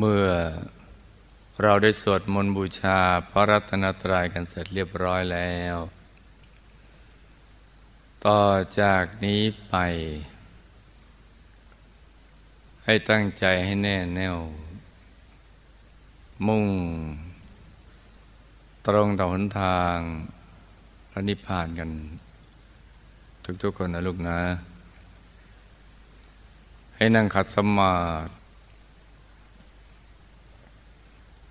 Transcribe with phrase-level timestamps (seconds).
[0.00, 0.26] เมื่อ
[1.62, 2.98] เราได้สวดมนต์บูชา
[3.30, 5.76] พระรัตนตรัยกันเสร็จเรียบร้อยแล้ว
[8.26, 8.42] ต่อ
[8.80, 9.74] จากนี้ไป
[12.84, 14.36] ให้ตั้งใจให้แน่แน่ว
[16.46, 16.66] มุ่ง
[18.86, 19.96] ตรงต่อหนทาง
[21.10, 21.90] พระนิพพานกัน
[23.62, 24.40] ทุกๆคนนะลูกนะ
[26.96, 27.92] ให้นั่งขัดสมา
[28.24, 28.43] ธิ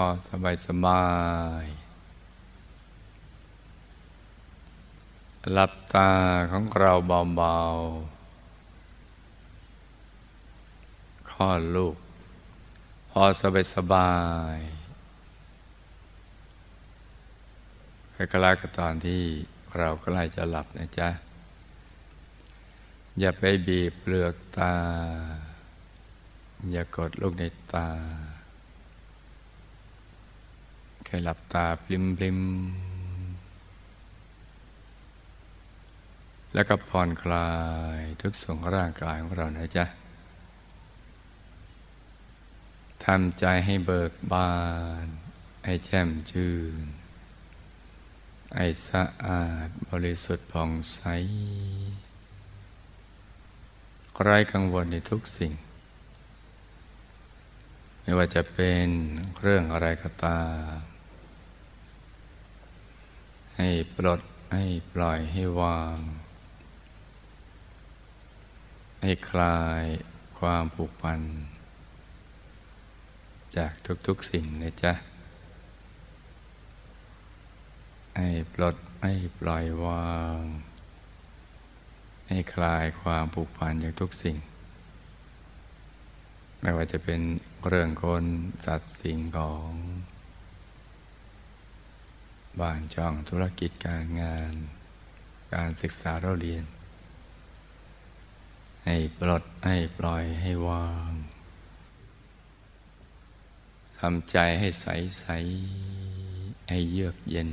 [0.00, 1.04] อสบายสบา
[1.62, 1.64] ย
[5.52, 6.10] หลับตา
[6.50, 6.92] ของเรา
[7.36, 11.96] เบาๆข้อลูก
[13.10, 14.14] พอสบายสบา
[14.56, 14.58] ย
[18.14, 19.22] คล้ายๆกับตอนที่
[19.78, 21.08] เราใกล้จะหลับนะจ๊ะ
[23.20, 24.74] อย่าไปบีบเปลือกตา
[26.72, 27.88] อย่ากดลูกในตา
[31.04, 32.38] แค่หลับตาปลิมปลิม
[36.54, 37.50] แล้วก็ผ่อนคลา
[37.98, 39.84] ยทุกส่วนของร่างกายของเรานะจ๊ะ
[43.04, 44.52] ทำใจให้เบิกบา
[45.04, 45.06] น
[45.64, 46.84] ให้แจ่มชื่น
[48.56, 51.00] ให้สะอาดบริสุทธิ์ผ่องใส
[54.22, 55.52] ไร้กังวลในทุกสิ่ง
[58.02, 58.88] ไม่ว่าจะเป็น
[59.42, 60.42] เรื่องอะไรก็ตา
[60.76, 60.93] ม
[63.58, 64.20] ให้ปลด
[64.54, 65.98] ให้ปล่อยให้วาง
[69.02, 69.82] ให้คลาย
[70.38, 71.20] ความผูกพัน
[73.56, 73.72] จาก
[74.06, 74.92] ทุกๆสิ่งนะจ๊ะ
[78.16, 80.40] ให้ปลดให้ปล่อยวาง
[82.28, 84.36] ให้คลายความผูกพันจากทุกสิ่ง
[86.60, 87.20] ไม่ว่าจะเป็น
[87.66, 88.24] เรื่องคน
[88.66, 89.70] สัตว์สิ่งของ
[92.60, 94.52] บ้านช่องธุรกิจการงาน
[95.54, 96.64] การศึกษาเราเรียน
[98.84, 101.12] ให้ปลดให้ปล่อยให้วาง
[103.98, 104.86] ทำใจให้ใส
[105.20, 105.26] ใส
[106.68, 107.50] ให้เยือกเย็น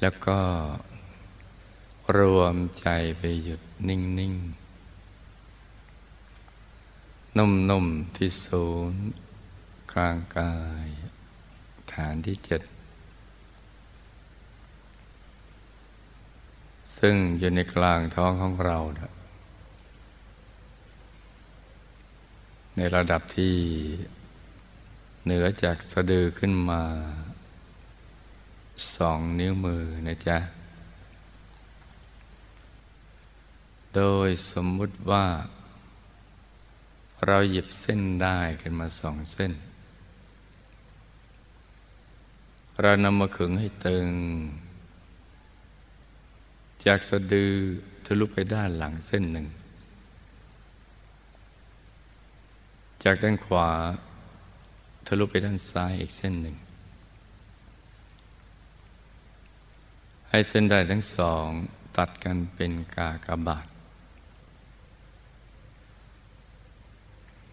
[0.00, 0.38] แล้วก็
[2.16, 2.88] รวมใจ
[3.18, 4.34] ไปหยุดนิ่งนิ่ง
[7.36, 9.02] นุ่มๆที่ศูนย์
[9.92, 10.54] กลางกา
[10.84, 10.86] ย
[11.94, 12.62] ฐานที่เจ็ด
[16.98, 18.78] ซึ่งอยู่ในกลางท้องของเรา
[22.76, 23.54] ในระดับที่
[25.24, 26.82] เหนือจากสะดือขึ้นมา
[28.96, 30.38] สองนิ้วมือนะจ๊ะ
[33.96, 35.26] โดยสมมุติว่า
[37.26, 39.52] เราหยิบเส้นได้ขึ้นมาสองเส้น
[42.84, 44.08] เรานำมาขึงให้ตึง
[46.84, 47.52] จากสะดือ
[48.04, 49.46] ทะลุไปด้านหลังเส้นหนึ่ง
[53.04, 53.70] จากด้านขวา
[55.06, 56.56] ทะลุไปด้านซ้ายอีกเส้นหนึ่ง
[60.30, 61.48] ให้เส้นได้ทั้งสอง
[61.96, 63.66] ตัดกันเป็นกากบาท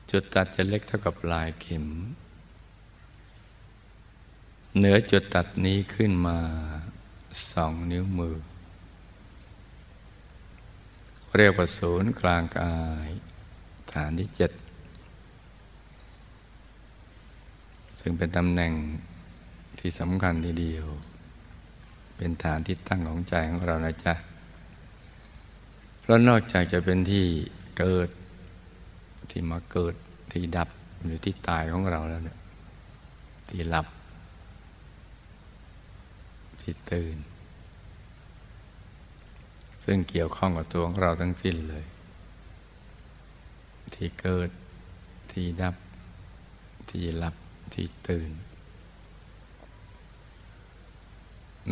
[0.09, 1.88] จุดตัดจะเล็กเท่ากับลายเข็ม
[4.77, 6.38] เหนือจุดตัดนี้ขึ้นมา
[7.51, 8.35] สองนิ้วมือ
[11.38, 12.73] เรียกว่าศูนย์กลางกา
[13.07, 13.09] ย
[13.93, 14.51] ฐานที่เจ็ด
[18.00, 18.74] ซึ่งเป็นตำแหน่ง
[19.79, 20.88] ที่สำคัญทีเดียว
[22.18, 24.13] เป็นฐานที่ตั้งของใจของเรานะจ๊ะ
[26.00, 27.25] เพราะนอกจากจะเป็นที่
[27.77, 28.09] เกิด
[29.29, 29.95] ที่มาเกิด
[30.31, 30.69] ที่ดับ
[31.03, 32.38] หรือที่ตายของเราแล้วเนี่ย
[33.50, 33.88] ที่หลับ
[36.69, 37.17] ที่ตื่น
[39.83, 41.85] ซึ่งเกี่ยวข้องกับตัวของเราทั้งสิ้นเลย
[43.95, 44.49] ที่เกิด
[45.31, 45.75] ที่ดับ
[46.89, 47.35] ที่หลับ
[47.73, 48.31] ที่ตื่น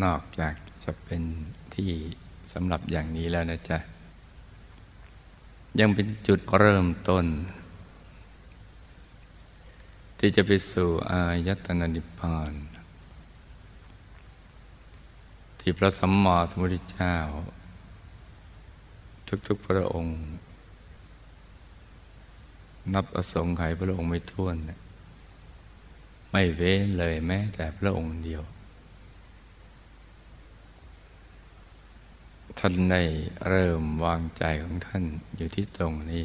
[0.03, 0.53] นอกจาก
[0.83, 1.21] จะเป็น
[1.75, 1.92] ที่
[2.53, 3.77] สำหรับอย่างนี้แล้วนะจ๊ะ
[5.80, 7.25] ยังเป็นจุดเริ่มต้น
[10.19, 12.53] ที่จะไปสู่อายตนะนิพพาน
[15.68, 17.16] ที่พระสัมมาสัมพุทธเจ้า
[19.48, 20.18] ทุกๆพระองค์
[22.94, 24.56] นับอสงไขยพระองค์ไม่ท้วน
[26.32, 28.44] ไม่เว้นเลยแม้แต่พระองค์เดียว
[32.60, 33.02] ท่านได้
[33.48, 35.04] เริ่มวางใจของท่าน
[35.38, 36.24] อยู่ที่ตรงนี้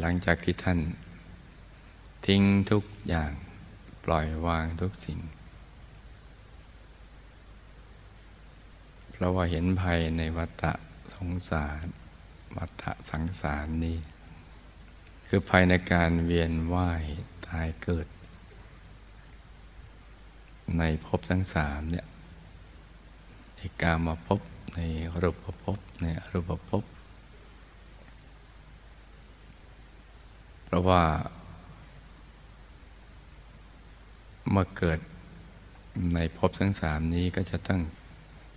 [0.00, 0.78] หลังจากที่ท่าน
[2.26, 3.32] ทิ้งทุกอย่าง
[4.04, 5.20] ปล่อยวางทุกสิ่ง
[9.20, 10.64] เพราะว่าเห็นภัยในวัฏ
[11.14, 11.84] สงสาร
[12.56, 13.98] วัฏสังสารนี้
[15.26, 17.04] คือภัยในการเวียนว่าย
[17.46, 18.06] ตายเกิด
[20.78, 22.06] ในภพทั้งสามเนี่ย
[23.56, 24.40] ในกามาภพ
[24.74, 24.78] ใน
[25.20, 26.82] รูปภพในอรูปภพ
[30.64, 31.02] เพราะว่า
[34.50, 34.98] เมื่อเกิด
[36.14, 37.82] ในภพทั้งสามนี้ก็จะต้อง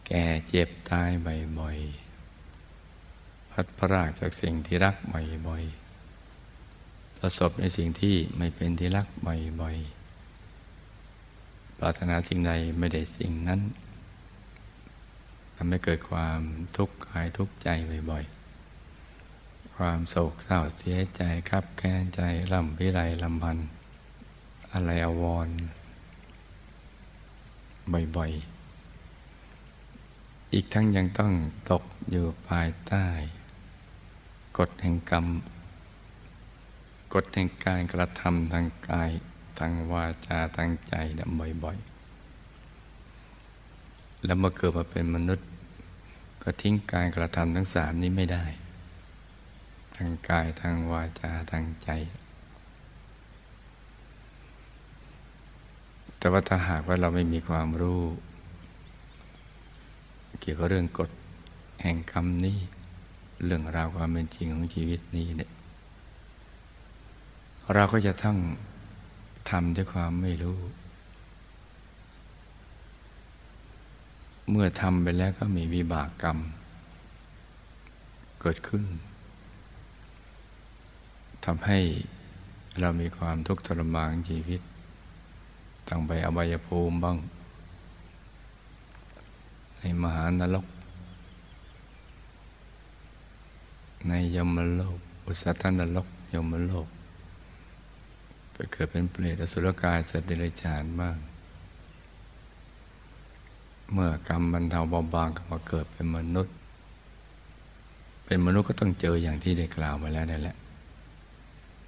[0.07, 1.09] แก่เจ็บตาย
[1.59, 4.95] บ่อยๆพัดพรากจากสิ่งที่รัก
[5.47, 13.61] บ่อยๆประสบในสิ่งที่ไม่เป็นที่รักบ่อยๆปรารถนาสิ่งใดไม่ได้สิ่งนั้น
[15.55, 16.39] ทำให้เกิดความ
[16.77, 17.67] ทุกข์กายทุกข์ใจ
[18.11, 22.21] บ่อยๆ ความโศกเศร้าเสียใจครับแค้นใจ
[22.53, 23.67] ลำพิไรลำพันธ์
[24.73, 25.49] อะไรอววร
[28.17, 28.52] บ่อยๆ
[30.53, 31.33] อีกทั้งยังต้อง
[31.71, 33.07] ตกอยู่ภายใต้
[34.57, 35.25] กฎแห่งกรรม
[37.13, 39.09] กฎแห่งการกระทำทางกาย
[39.59, 41.25] ทางวาจาทางใจดั
[41.63, 45.47] บ่อยๆ แล้วเมื่อเกิดมาเป็นมนุษย์
[46.43, 48.45] ก็ทิ้งการกระทำทั้งสามนี้ไม่ได้
[49.95, 51.89] ทางกายทางวาจาทางใจ
[56.17, 58.01] แต่ว่าถ้าหากว่าเราไม่มีความรู้
[60.45, 61.09] เกี่ยวกับเรื่องกฎ
[61.81, 62.57] แห่งกรรมนี้
[63.45, 65.51] เรื่องราวความเป็นจริงของชีวิตนี้เนี่ย
[67.73, 68.37] เราก็จะต้อง
[69.49, 70.59] ทำด้วยความไม่รู้
[74.49, 76.37] เมื่อทำไปแล้วก็มีวิบากกรรม
[78.41, 78.85] เกิดขึ้น
[81.45, 81.79] ทำให้
[82.79, 84.61] เรามีความทุกข์ทรมานชีวิต
[85.89, 87.17] ต้องไปอบายภูมิบ้าง
[89.85, 90.65] ในมหานรก
[94.07, 96.87] ในยมโลก อุสธนรกยมโลก
[98.53, 101.17] ไปเกิดเป็นเปรตอสุรกายสัตว์เดรัจฉานบ้าง
[103.91, 106.53] เมื่อกรรมบรรเทาเบาบางก็มาเกิดเป็นมนุษย์
[108.25, 110.57] เป็นมนุษย์ก็ต้องเจออย่างที่ได้กล่าวมาแล้วนั่นแหละ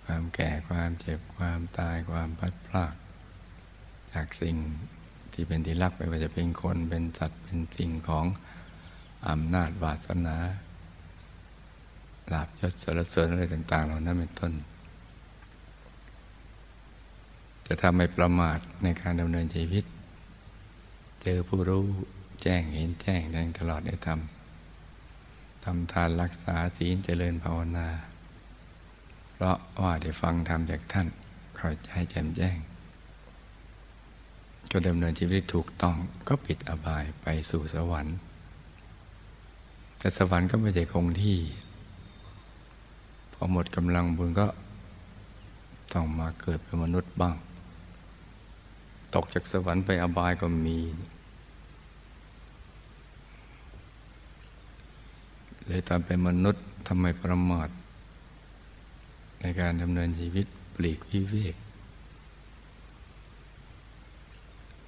[0.03, 2.93] ความแก่ความเจ็บความตายความพัดพลาก
[4.11, 4.57] จากสิ่ง
[5.35, 8.25] ที่เป็นที่รักไม่ว่าจะเป็นคนเป็นสัตว์เป็นสิ่งของ
[9.29, 10.37] อำนาจวาสนา
[12.31, 14.53] ลาบยศสรรเสริญอะไรต่าง ๆ เหล่านั้นเป็นต้น
[17.67, 19.85] จะทำให้ประมาทในการดำเนินชีวิต
[21.21, 21.85] เจอผู้รู้
[22.41, 24.19] แจ้งเห็นแจ้งแดงตลอดในธรรม
[25.63, 27.87] ทำทานรักษาศีลเจริญภาวนา
[29.33, 31.07] เพราะว่าได้ฟังธรรมจากท่าน
[31.57, 32.57] เข้าใจแจ่มแจ้ง
[34.71, 35.95] ก็ดำเนินชีวิตถูกต้อง
[36.27, 38.17] ก็ปิดอบายไปสู่สวรรค์
[39.99, 41.39] แต่สวรรค์ก็ไม่ใช่คงที่
[43.33, 44.47] พอหมดกำลังบุญก็
[45.93, 47.35] ต้องมาเกิดเป็นมนุษย์บ้าง
[49.15, 50.77] ตกจากสวรรค์ไปอบายก็มี
[55.65, 57.69] เลยตอนเป็นมนุษย์ทำไมประมาท
[59.41, 60.45] ในการดำเนินชีวิต
[60.75, 61.55] ปลีกวิเวก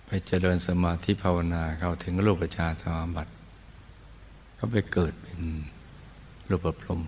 [0.10, 3.32] ไปเจริญสมาธิภาวนาเข้าถึงรูปฌานสมาบัติ
[4.58, 5.40] ก็ไปเกิดเป็น
[6.50, 7.02] รูปพรม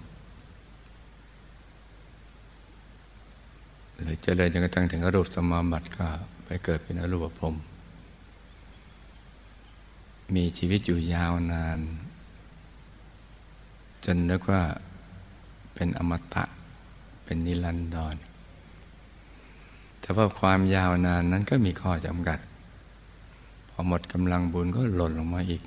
[4.03, 6.08] เลยเจริญจนกระทั่งถึงรูปสมาบัติก็
[6.46, 7.56] ไปเกิดเป็นอรูปพรม
[10.36, 11.79] มีชีวิตอยู่ยาวนาน
[14.06, 14.63] จนนึกว่า
[15.74, 16.46] เป็นอมตะ
[17.24, 18.15] เป็นนิรันดร
[20.00, 22.39] แต่ว่าความยาวนานนั้นก็มีข้อจำกัด
[23.79, 25.63] อหมดกำลังบุญก็หล่นลงมาอีก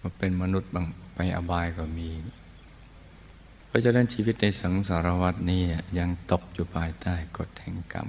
[0.00, 2.08] มาเป็นมนุษย์บางไปอบายก็มี
[3.66, 5.62] เพราะฉะนั้นชีวิตในสังสารวัฏนี้
[5.98, 8.08] ยังตกอยู่ภายใต้กฎแห่งกรรม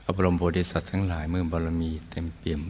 [0.00, 2.62] พระบรมโพธิสัตว์ทั้งหลายเมื่อบารมีเต็มเปี่ยม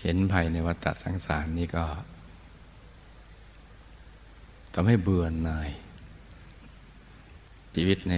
[0.00, 1.84] เห็นภัยในวัฏสังสารนี้ก็
[4.74, 5.70] ทำให้เบื่อหน่าย
[7.74, 8.14] ชีวิตใน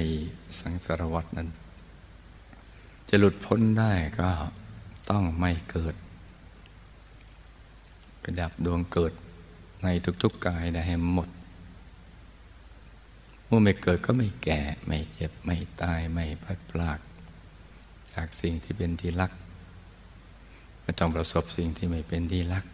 [0.60, 1.48] สังสารวัตนั้น
[3.14, 4.30] จะหลุดพ้นได้ก็
[5.10, 5.94] ต้องไม่เกิด
[8.20, 9.12] ไปดับดวงเกิด
[9.82, 9.88] ใน
[10.22, 11.28] ทุกๆกายได้ให้หมด
[13.46, 16.98] เมื่อไม่เกิดก็ไม่แก่ ไม่เจ็บ ไม่ตาย ไม่พัดพลาก
[18.14, 19.32] จากสิ่งที่เป็นที่รัก
[20.82, 22.64] ไม่ต้องประสบสิ่งที่ไม่เป็นที่รัก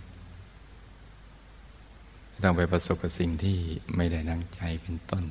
[2.29, 3.59] ไม่ต้องไปประสบกับสิ่งที่
[3.97, 5.25] ไม่ได้นังใจเป็นต้น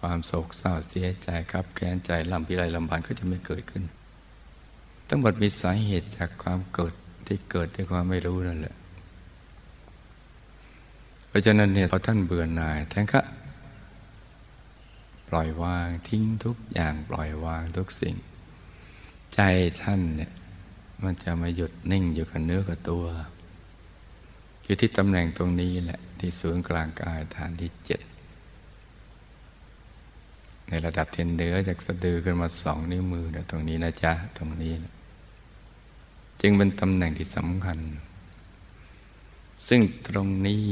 [0.00, 3.84] ความโศกเศร้าเสียใจครับแค้นใจลำพิไรลำบานก็จะไม่เกิดขึ้น
[5.08, 6.94] ทั้งหมดมีสาเหตุจากความเกิด
[7.26, 8.76] ที่เกิดด้วยความไม่รู้นั่นแหละ
[11.28, 13.20] เพราะฉะนั้นเนี่ยพอท่านเบื่อหน่ายท่านก็
[15.28, 18.14] ปล่อยวางทิ้งทุกอย่างปล่อยวางทุกสิ่ง
[19.34, 19.40] ใจ
[19.82, 20.32] ท่านเนี่ย
[21.04, 23.04] มันจะมาหยุดนิ่งอยู่กับเนื้อกับตัว
[24.64, 28.00] อยู่ที่ตำแหน่งตรงนี้แหละที่ศูนย์กลางกายฐานที่เจ็ด
[30.68, 34.92] ในระดับเทนเดือจากสะดือขึ้นมาสองนิ้วมือนะตรงนี้นะจ๊ะ ตรงนี้นะ
[36.40, 37.78] จึงเป็นตำแหน่งที่สำคัญ
[39.68, 40.64] ซึ่งตรงนี้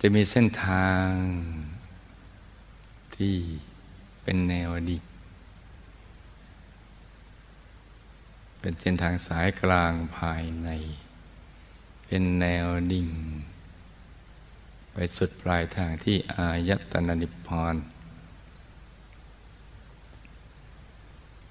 [0.00, 1.08] จะมีเส้นทาง
[3.16, 3.36] ที่
[4.22, 4.98] เป็นแนวดี
[8.60, 10.68] เป็นเส้นทางสายกลางภายใน
[12.06, 13.08] เป็นแนวดิ่ง
[14.92, 17.76] ไปสุดปลายทางที่อายตนะนิพพาน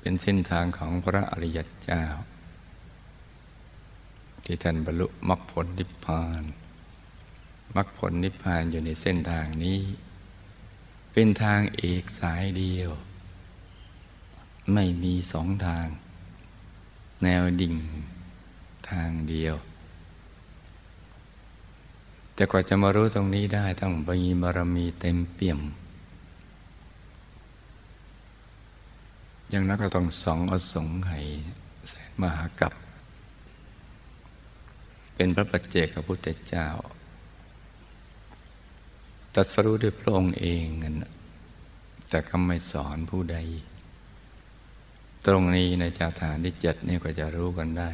[0.08, 2.04] เป็นเส้นทางของพระอริยเจ้า
[4.46, 6.44] ที่ท่านบรรลุมรรคผลนิพพาน
[7.76, 9.82] มรรคผลนิพพานอยู่ในเส้นทางนี้
[11.14, 12.90] เป็นทางเอกสายเดียว
[14.74, 15.88] ไม่มีสองทาง
[17.24, 17.76] แนวดิ่ง
[18.90, 19.56] ทางเดียว
[22.34, 25.62] แต่กว่าจะมารู้ตรงนี้ได้ต้องมีบารมีเต็มเปี่ยม
[29.56, 31.26] อย่างนั้นก็ต้องสองอสงไขย
[31.90, 32.74] แสนมหากับ
[35.16, 36.68] เป็นพระปัจเจกพุทธเจ้า
[39.36, 40.86] ตัดสรู้ด้วยพระองค์เองน
[42.10, 43.38] แต่ก็ไม่สอนผู้ใด
[45.26, 47.90] ตรงนี้ในจาฐานที่เจ็ดนี่ก็จะรู้กันได้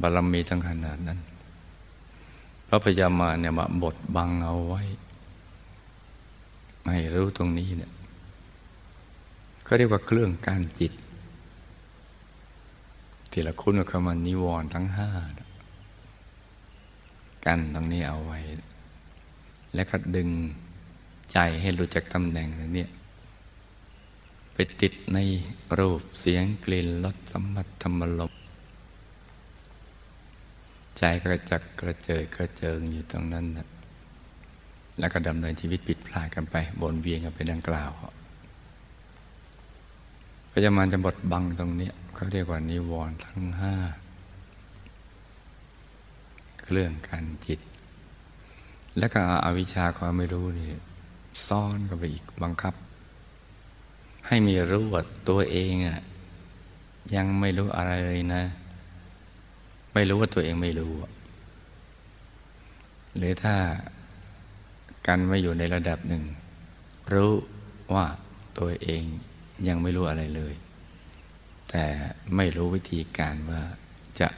[0.00, 1.20] บารมีทั้งขนาดนั้น
[2.68, 4.82] พระพยามาเนี่ยมาบดบังเอาไว้
[6.84, 7.92] ไม่รู้ตรงนี้เนี่ย
[9.74, 10.92] ก็เรียกว่าเครื่องการจิต
[13.30, 15.10] ที่ละคุณคำมันนิวรณ์ทั้งห้า
[17.44, 18.38] กันตรงนี้เอาไว้
[19.74, 20.28] และก็ดึง
[21.32, 22.86] ใจให้หลุดจากตำแหน่งนี้
[24.54, 25.18] ไปติดใน
[25.78, 28.32] รูปเสียงกลิ่นรสสัมผัสธรรมลม
[30.98, 33.68] ใจก็จักกระเจิดกระเจิงอยู่ตรงนั้นนะ
[34.98, 37.92] แล้วก็ดำเนินชีวิตผิดพลาดกันไปบนเวียงกันไปดังกล่าว
[40.52, 43.74] พยามารจะบดบังตรงนี้เขาเรียกว่านิวรณ์ทั้งห้า
[46.62, 47.60] เครื่องกันจิต
[48.98, 50.70] แล้วก็อวิชชาความไม่รู้นี่
[51.46, 52.74] ซ่อนกันไปอีกบังคับ
[54.26, 56.00] ให้มีรู้ว่าตัวเองอะ
[57.14, 58.42] ยังไม่รู้อะไรเลยนะ
[59.94, 60.92] ไม่รู้ว่าตัวเองไม่รู้
[63.16, 63.54] หรือถ้า
[65.06, 66.22] กันไม่อยู่ในระดับหนึ่ง
[67.12, 67.32] รู้
[67.94, 68.06] ว่า
[68.58, 69.04] ตัวเอง
[69.68, 70.54] ยังไม่รู้อะไรเลย
[71.70, 71.84] แต่
[72.36, 73.62] ไม่รู้วิธีการว่า
[74.20, 74.28] จะ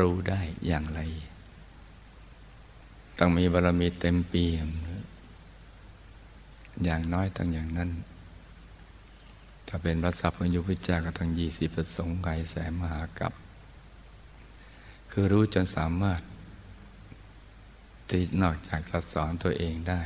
[0.00, 1.00] รู้ได้อย่างไร
[3.18, 4.68] ต้องมีบารมีเต็มเปี่ยม
[6.84, 7.90] อย่างน้อยต้องอย่างนั้น
[9.68, 13.32] ถ้าเป็นพระสัพพัญญุพิจาก็ทั้งยี่สิบประสงค์ไกแสมหากับ
[15.10, 16.20] คือรู้จนสามารถ
[18.08, 20.02] ที่นอกจากจะสอนตัวเองได้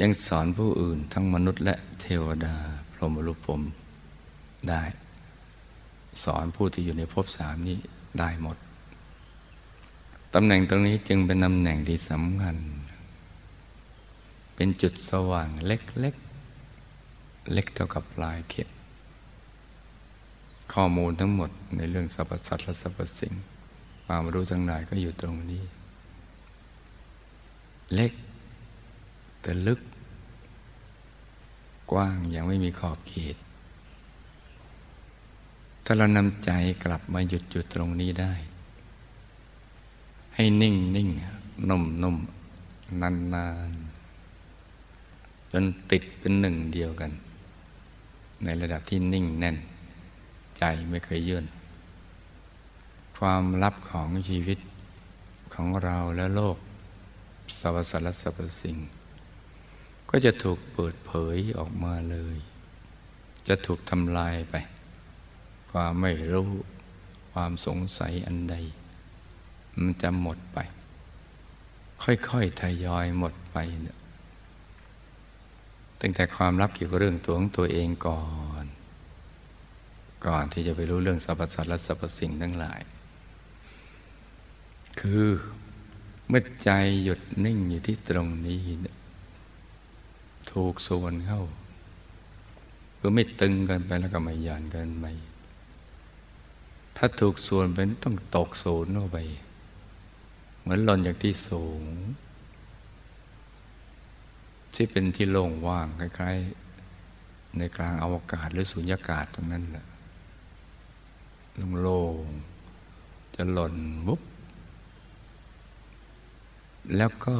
[0.00, 2.56] ยังสอนผู้อื่นทั้งมนุษย์และเทวดา
[3.02, 3.60] รมรูปผม
[4.68, 4.82] ได้
[6.24, 7.78] สอนผู้ที่อยู่ในภพสามนี้
[8.18, 8.56] ได้หมด
[10.34, 12.56] ตำแหน่งตรงนี้จึงเป็นตำแหน่งที่สำคัญ
[14.54, 15.76] เป็นจุดสว่างเล็
[16.12, 18.68] กๆเล็กเท่ากับปลายเข็ม
[20.72, 23.34] ข้อมูลทั้งหมดในเรื่องสรรพสัตว์และสรรพสิ่ง
[24.06, 25.62] ความรู้ทั้งหลายก็อยู่ตรงนี้
[27.94, 28.12] เล็ก
[29.40, 29.80] แต่ลึก
[31.90, 33.36] กว้างยังไม่มีขอบเขต
[35.84, 36.50] ถ้าเรานำใจ
[36.84, 38.32] กลับมาหยุดหยุดตรงนี้ได้
[40.34, 41.08] ให้นิ่งนิ่ง
[41.68, 42.16] นุ่มนุ่ม
[43.00, 43.72] นานนาน
[45.52, 47.10] จนติดเป็นหนึ่งเดียวกัน
[48.44, 49.56] ในระดับที่นิ่งแน่น
[50.58, 51.44] ใจไม่เคยยื่น
[53.16, 54.58] ความลับของชีวิต
[55.54, 56.56] ของเราและโลก
[57.58, 58.76] สรรพสารสรรพสิ่ง
[60.10, 62.36] ก็จะถูกเปิดเผยออกมาเลย
[63.48, 64.54] จะถูกทำลายไป
[65.70, 66.50] ความไม่รู้
[67.32, 68.54] ความสงสัยอันใด
[69.78, 70.58] มันจะหมดไป
[72.02, 73.98] ค่อยๆทยอยหมดไปเนี่ย
[76.00, 78.22] ตั้งแต่ความลับเกี่ยวกับเรื่องตัวของตัวเองก่อ
[78.62, 78.66] น
[80.26, 82.80] ก่อนที่จะไปรู้เรื่องสรรพสัตว์และสรรพสิ่งทั้งหลาย
[85.00, 85.26] คือ
[86.28, 86.70] เมื่อใจ
[87.04, 88.60] หยุดนิ่งอยู่ที่ตรงนี้
[90.52, 91.42] ถูกส่วนเข้า
[92.98, 95.06] คือไม่ตึงกันไปแล้วก็ไม่หย่อนกันไป
[96.96, 99.18] ถ้าถูกส่วนไปต้องตกศูนย์เข้าไป
[100.60, 101.82] เหมือนหล่นจากที่สูง
[104.74, 109.86] ที่เป็นที่โล่งว่างคล้ายๆ ในกลางอวกาศหรือสุญญากาศตรงนั้นแหละ
[111.82, 113.76] โล่งๆจะหล่น
[114.06, 114.20] วุบ
[116.96, 117.36] แล้วก็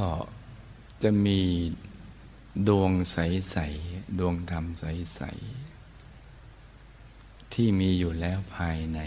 [1.02, 1.40] จะมี
[2.68, 5.20] ดวงใส ๆ ดวงธรรมใส
[5.96, 9.00] ๆ ที่มีอยู่แล้วภายใน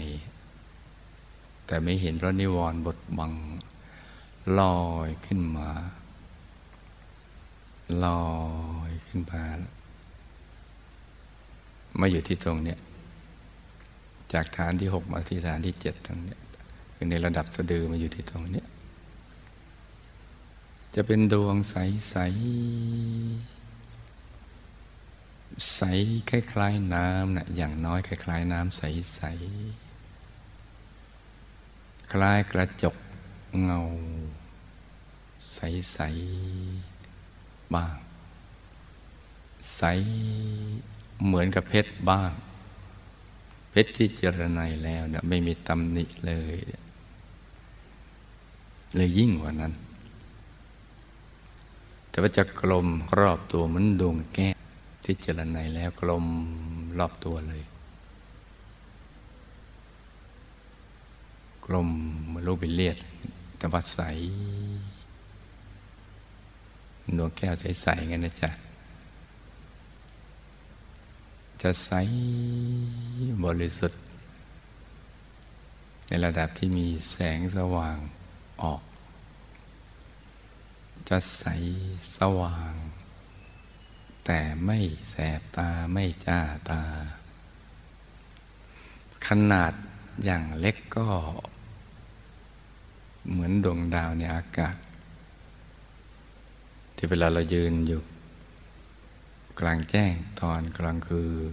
[1.66, 3.32] แต่ไม่เห็นเพราะนิวรณ์บดบัง
[4.58, 5.70] ลอยขึ้นมา
[8.04, 8.32] ลอ
[8.88, 9.42] ยขึ้นมา
[12.00, 12.78] มาอยู่ที่ตรงเนี้ย
[14.32, 16.38] จากฐานที่หกมาที่ฐานที่เจ็ดตรงเนี้ย
[16.94, 18.66] คือในระดับสะดือมาอยู่ที่ตรงเนี้ย
[20.94, 21.76] จะเป็นดวงใส
[22.10, 22.16] ใส
[25.74, 25.80] ใส
[26.30, 28.82] คล้ายๆน้ำนะอย่างน้อยคล้ายๆน้ำใส
[29.14, 29.22] ใส
[32.12, 32.96] คล้ายกระจก
[33.62, 33.80] เงา
[35.54, 35.60] ใส
[35.92, 35.98] ใส
[37.74, 37.96] บ้าง
[39.76, 39.82] ใส
[41.24, 42.32] เหมือนกับเพชรบ้าง
[43.70, 46.56] เพชรที่เจรไนแล้วนี่ยไม่มีตำหนิเลย
[48.96, 49.72] เลยยิ่งกว่านั้น
[52.14, 54.56] แต่ว่าจะกลมรอบตัวเหมือนดวงแก้ว
[55.04, 56.24] ที่เจริญในแล้วกลม
[56.98, 57.62] รอบตัวเลย
[61.66, 61.88] กลม
[62.32, 62.96] มือนลูกเป็นเลียด
[63.58, 63.98] แต่ว่าใส
[67.16, 68.50] ดวงแก้วใสๆงั้นนะจ๊ะ
[71.62, 71.90] จะใส
[73.44, 74.00] บริสุทธิ์
[76.08, 77.96] ในระดับที่มีแสงสว่าง
[78.62, 78.82] ออก
[81.08, 81.44] จะใส
[82.16, 82.74] สว่าง
[84.24, 84.78] แต่ไม่
[85.10, 86.40] แสบตาไม่จ้า
[86.70, 86.82] ตา
[89.26, 89.72] ขนาด
[90.24, 91.08] อย่างเล็กก็
[93.30, 94.76] เหมือนดวงดาวในอากาศ
[96.94, 98.00] ที่เวลาเรายืนอยู่
[99.60, 101.52] กลางแจ้งตอนกลางคืน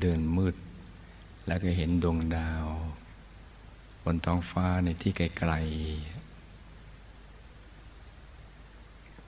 [0.00, 0.56] เดินมืด
[1.46, 2.66] แล้วก็เห็นดวงดาว
[4.04, 6.20] บนท้องฟ้าในที่ไกลๆ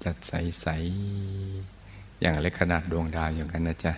[0.04, 3.92] จัดใสๆอย่างเล็กขนาดดวงดาวอย่างกันนะจ๊ะ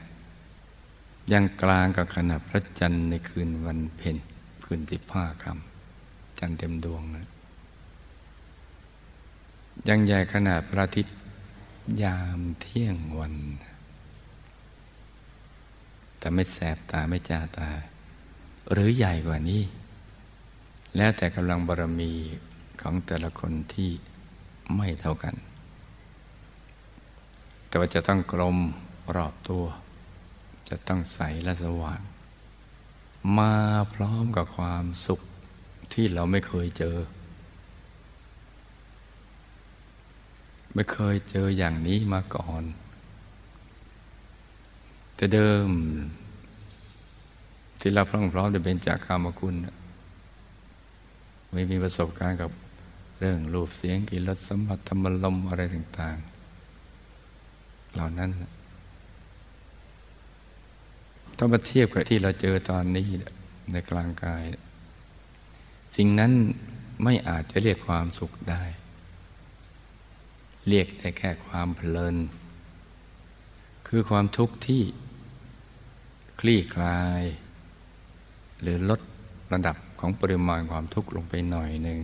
[1.33, 4.17] ยังกลางกับขนาดพระจันทร์ในคืนวันเพ็ญ
[4.64, 7.27] คืนที่ผ้าคำจันทร์เต็มดวงนะ
[9.88, 11.14] ยังใหญ่ขนาดพระอาทิตย์
[12.03, 13.35] ยามเที่ยงวัน
[16.19, 17.69] แต่ไม่แสบตาไม่จ้าตา
[18.73, 19.62] หรือใหญ่กว่านี้
[20.97, 22.12] แล้วแต่กำลังบารมี
[22.81, 23.90] ของแต่ละคนที่
[24.77, 25.35] ไม่เท่ากัน
[27.75, 28.59] แต่ว่าจะต้องกลม
[29.17, 29.65] รอบตัว
[30.69, 32.01] จะต้องใสและสว่าง
[33.39, 33.55] มา
[33.95, 35.21] พร้อมกับความสุข
[35.93, 36.97] ที่เราไม่เคยเจอ
[40.75, 42.63] ไม่เคยเจออย่างนี้มาก่อน
[45.17, 45.69] แต่เดิม
[47.81, 49.55] ที่เราพร้อมพร้อมจะเป็นจากคามคุณ
[51.53, 52.51] ไม่มีประสบการณ์กับ
[53.19, 56.34] เรื่องรูปเสียงกลิ่นรสสัมผัสธรรมลมอะไรต่างๆ
[57.95, 58.31] เหล่านั้น
[61.39, 63.09] ต้องมาเทียบกับที่เราเจอตอนนี้
[63.73, 64.45] ในกลางกาย
[65.97, 66.33] สิ่งนั้น
[67.03, 68.63] ไม่อาจจะเรียกความสุขได้
[70.69, 72.17] เรียกได้แค่ความเพลิน
[73.87, 74.83] คือความทุกข์ที่
[76.41, 77.23] คลี่คลาย
[78.61, 79.01] หรือลด
[79.53, 82.01] ระดับของปริมาณความทุกข์ลงไปหน่อยหนึ่ง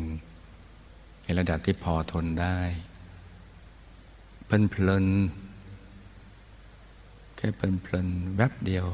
[1.22, 2.58] ในระดับที่พอทนได้
[4.46, 5.06] เพลินเพลิน
[7.40, 8.86] ค่เพลินๆแวบเดียว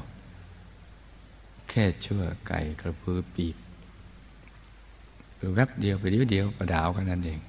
[1.69, 3.57] แค่ชั่วไก่กระพือปีก
[5.39, 7.41] คือแวบเดียวไปเดียวเดียวประดาวกันนั่นเอง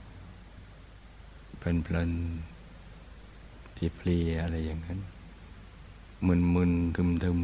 [1.57, 4.99] เพลินๆเพลียๆอะไรอย่างนั้น
[6.27, 7.39] มึนๆทึม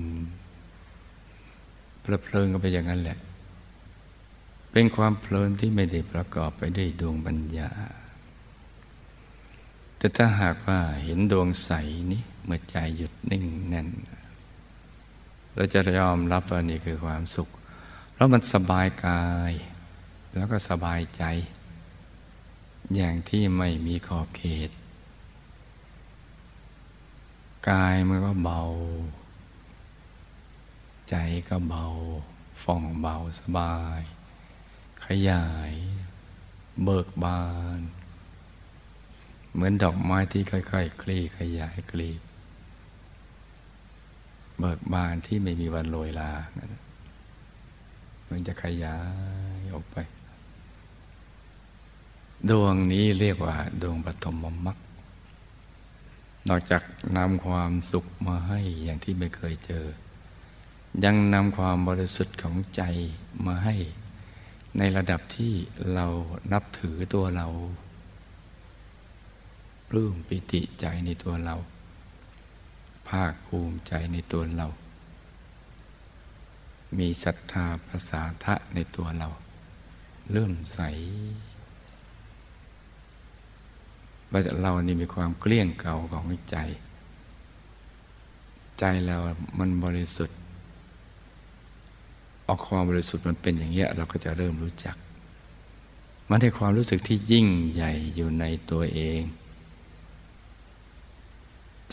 [0.79, 3.17] ๆเพลินก็ไปอย่างนั้นแหละ
[4.71, 7.69] เป็นความเพลินที่ไม่ได้ประกอบไปด้วยดวงปัญญา
[9.97, 11.69] แต่ถ้าหากว่าเห็นดวงใส
[12.11, 13.89] นี้ เมื่อใจหยุดนิ่งแน่น
[15.53, 17.49] เราจะยอมรับว่านี่คือความสุข
[18.13, 19.53] เพราะมันสบายกาย
[20.35, 21.23] แล้วก็สบายใจ
[22.95, 24.69] อย่างที่ไม่มีขอบเขต
[27.69, 28.61] กายมันก็เบา
[31.09, 31.15] ใจ
[31.49, 31.85] ก็เบา
[32.63, 34.01] ฟ่องเบาสบาย
[35.05, 35.73] ขยาย
[36.83, 37.41] เบิกบา
[37.77, 37.79] น
[39.53, 42.21] เหมือนดอกไม้ที่ค่อยๆคลี่ขยายกลีบ
[44.59, 46.31] เบิกบานที่ไม่มีวันโรยลา
[48.29, 48.97] มันจะขยา
[49.59, 49.97] ยออกไป
[52.49, 54.35] ดวงนี้เรียกว่า ดวงปฐม
[54.65, 54.77] มรรค
[56.49, 56.83] นอกจาก
[57.17, 59.85] นำความสุขมาให้อย่างที่ไม่เคยเจอ
[61.03, 62.81] ยังนำความบริสุทธิ์ของใจ
[63.45, 63.75] มาให้
[64.77, 65.53] ในระดับที่
[65.93, 66.05] เรา
[66.51, 67.47] นับถือตัวเรา
[69.89, 74.67] ปลื้มปิติใจในตัวเราาคภูมิใจในตัวเรา
[76.99, 79.29] มีศรัทธาภาษาทะในตัวเรา
[80.31, 80.79] เริ่มใส
[84.31, 86.57] ว่าเรานี่มีความเกลี้ยงเก่าของใจ
[88.79, 89.17] ใจเรา
[89.59, 90.37] มันบริสุทธิ์
[92.47, 94.95] ออกความบริสุทธิ์มันเป็นอย่างเงี้ยเราก็จะเริ่มรู้จัก
[96.29, 99.21] มันได้ความรู้สึกที่ยิ่งใหญ่อยู่ในตัวเอง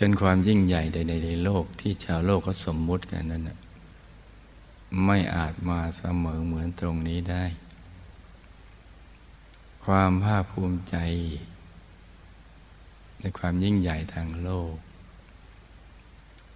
[0.02, 3.42] จนความยิ่งใหญ่ใด ๆ ในโลกที่ชาวโลกเขาสมมุติกันนั้น
[5.04, 7.44] ไม่อาจมาเสมอเหมือนตรงนี้ได้
[9.84, 10.96] ความภาคภูมิใจ
[13.20, 14.74] ในความยิ่งใหญ่ทางโลก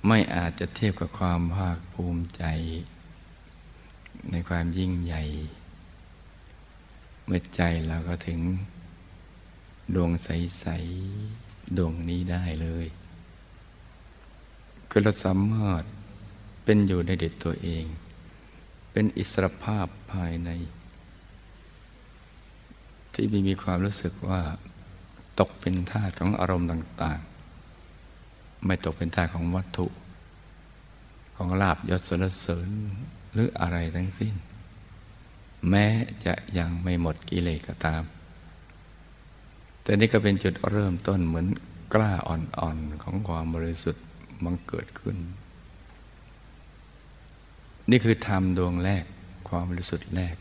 [0.06, 2.44] ไม่อาจจะเทียบกับความภาคภูมิใจ
[4.30, 5.22] ในความยิ่งใหญ่
[7.24, 8.40] เมื่อใจเราก็ถึง
[9.94, 10.66] ดวงใส
[11.20, 12.88] ๆ ดวงนี้ได้เลย
[14.96, 15.82] คือเราสามารถ
[16.64, 17.84] เป็นอยู่ในเด็กตัวเอง
[18.92, 20.50] เป็นอิสรภาพภายใน
[23.14, 24.42] ที่มีมีความรู้สึกว่า
[25.40, 27.20] ตกเป็นทาสของอารมณ์ต่าง
[27.92, 29.86] ๆ ไม่ตกเป็นทาสของวัตถุ
[31.36, 32.68] ของลาบยศสรเสริญ
[33.32, 34.34] หรืออะไรทั้งสิ้น
[35.68, 35.86] แม้
[36.24, 38.02] จะยังไม่หมดกิเลสก็ตาม
[39.82, 41.46] แต่นี่ก็เป็นจุดเริ่มต้นเหมือน
[41.94, 44.04] กล้าอ่อนๆของความบริสุทธิ์
[44.44, 45.16] มันเกิดขึ้น
[47.90, 49.04] นี่คือธรรมดวงแรก
[49.48, 50.36] ความบริสุทธิ์แรก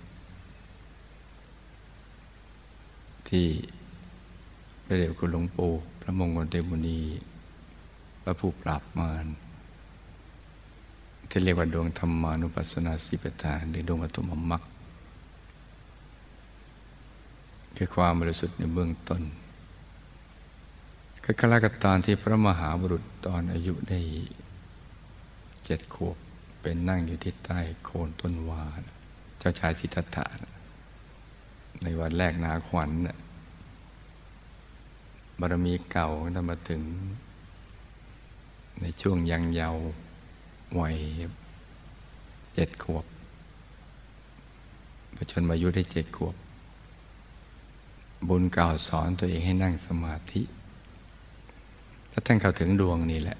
[3.28, 3.48] ที่
[4.86, 7.00] พระเดชคุณหลวงปู่พระมงคลเตมุนี
[8.22, 9.26] พระผู้ปราบมาร
[11.30, 14.64] ที่เรียกว่าดวงธรรมานุปัสสนาสิปทานหรือดวงอตุมมรรค
[17.76, 19.22] คือความบริสุทธิ์ในเบื้องต้น
[21.26, 24.00] ก็ขลากตอนที่พระมหาบุรุษตอนอายุได้
[25.66, 26.18] เจ็ดขวบ
[26.62, 28.64] เป็นนั่งอยู่ที่ใต้โคนต้นวา
[29.40, 30.26] เจ้าชายสิทธัตถะ
[31.84, 32.90] ในวันแรกนาขวัญ
[35.40, 36.82] บารมีเก่าถ้ามาถึง
[38.82, 39.84] ในช่วงยังเยาว์
[40.80, 40.96] วัย
[42.56, 43.06] เจ็ดขวบ
[45.16, 46.36] ประชนมายุได้เจ็ดขวบ
[48.28, 50.44] บุญเก่าสอนตัวเองให้นั่งสมาธิ
[52.16, 53.38] ถ้าท่านเข้าถึงดวงนี้แหละ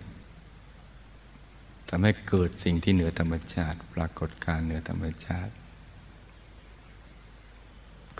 [1.90, 5.54] ทำให้เกิดสิ่งที่เหนือธรรมชาติ ปรากฏการเหนือธรรมชาติ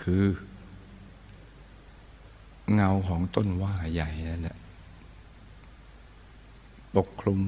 [0.02, 0.24] คือ
[2.74, 4.56] เงาของต้นว่าใหญ่นั่นแหละ
[6.96, 7.40] ปกคลุม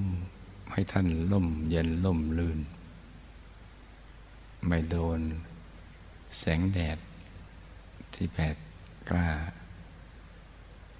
[0.73, 2.61] ให้ท่านล่มเย็นล่มลื่น
[4.66, 5.21] ไม่โดน
[6.38, 6.99] แสงแดด
[8.14, 8.57] ที่แผด
[9.11, 9.29] กล้า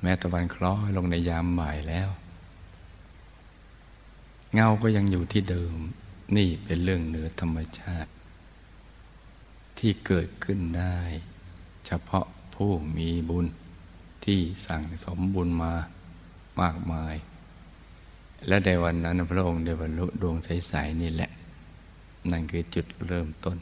[0.07, 2.09] ม้ตะวันคล้อยลงในยามบ่ายแล้ว
[4.55, 5.77] เงาก็ยังอยู่ที่เดิม
[6.37, 8.11] นี่เป็นเรื่องเหนือธรรมชาติ
[9.79, 10.99] ที่เกิดขึ้นได้
[11.87, 13.47] เฉพาะผู้มีบุญ
[14.25, 15.73] ที่สั่งสมบุญมา
[16.61, 17.14] มากมาย
[18.47, 21.31] และในวันนั้นพระองค์ได้บรรลุดวงใสๆนี่แหละ
[22.31, 23.57] นั่นคือจุดเริ่มต้น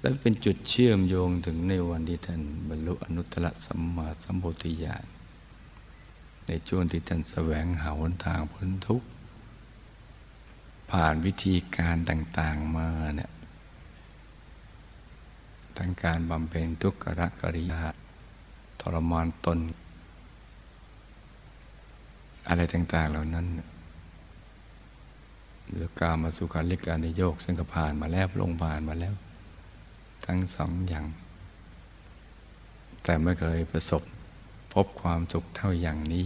[0.00, 5.04] และเป็นจุดเชื่อมโยงถึงในวันที่ท่านบรรลุอนุตตรสัมมาสัมโพธิญาณ
[6.46, 9.08] ในช่วงที่ท่านแสวงหาหนทางพ้นทุกข์
[10.90, 13.30] ผ่านวิธีการต่างๆมาเนี่ย
[15.76, 17.06] ทั้งการบำเพ็ญทุกข
[17.40, 17.82] กริยา
[18.80, 19.58] ทรมานตน
[22.48, 23.46] อะไรต่าง ๆ เหล่านั้น
[25.68, 29.14] หรือการมาสุขาริการในโยกซึ่งก็ผ่านมาแล้วลงผ่านมาแล้ว
[30.26, 31.06] ทั้งสองอย่าง
[33.02, 34.02] แต่ไม่เคยประสบ
[34.72, 36.24] พบความสุขเท่าอย่างนี้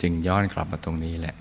[0.00, 1.34] จึงย้อนกลับมาตรงนี้แหละ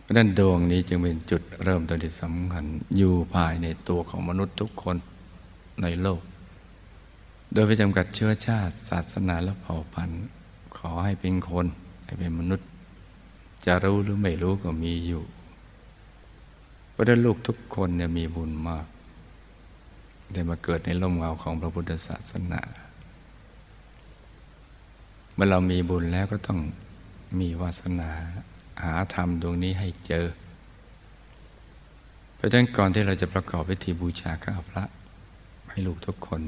[0.00, 2.64] เพราะนั้นดวงนี้จึงเป็นจุดเริ่มต้นที่สำคัญ
[2.96, 4.96] อยู่ภายในตัวของมนุษย์ทุกคน
[5.82, 6.20] ในโลก
[7.52, 10.24] โดยไปจำกัดเชื้อชาติ ศาสนาและเผ่าพันธุ์
[10.76, 11.66] ขอให้เป็นคน
[12.04, 12.68] ให้เป็นมนุษย์
[13.66, 15.22] จะรู้หรือไม่รู้ก็มีอยู่
[16.90, 18.86] เพราะนั้นลูกทุกคนเนี่ยมีบุญมาก
[20.32, 22.62] ได้มาเกิดในร่มเงาของพระพุทธศาสนา
[25.36, 26.60] เมื่อเรามีบุญแล้วก็ต้อง
[27.40, 28.10] มีวาสนา
[28.82, 30.26] หาธรรมดวงนี้ให้เจอ
[32.36, 34.84] เพราะฉะนั้นก่อนที่เราจะประกอบพิธีบูชาข้าพระ
[35.70, 36.40] ให้ลูกทุกคน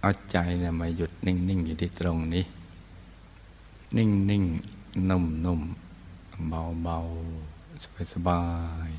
[0.00, 2.44] เอาใจเนี่ยมาหยุดนิ่ง ๆ อยู่ที่ตรงนี้
[3.96, 8.42] นิ่งๆนุ่มๆเบาๆ สบา
[8.88, 8.90] ย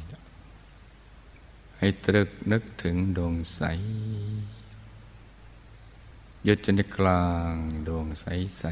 [1.07, 3.61] ๆให้ตรึกนึกถึงดวงใส
[6.45, 7.54] หยุดจนกลาง
[7.88, 8.25] ดวงใส
[8.58, 8.63] ใส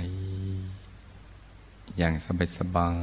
[1.98, 2.96] อย่างสบายสบาย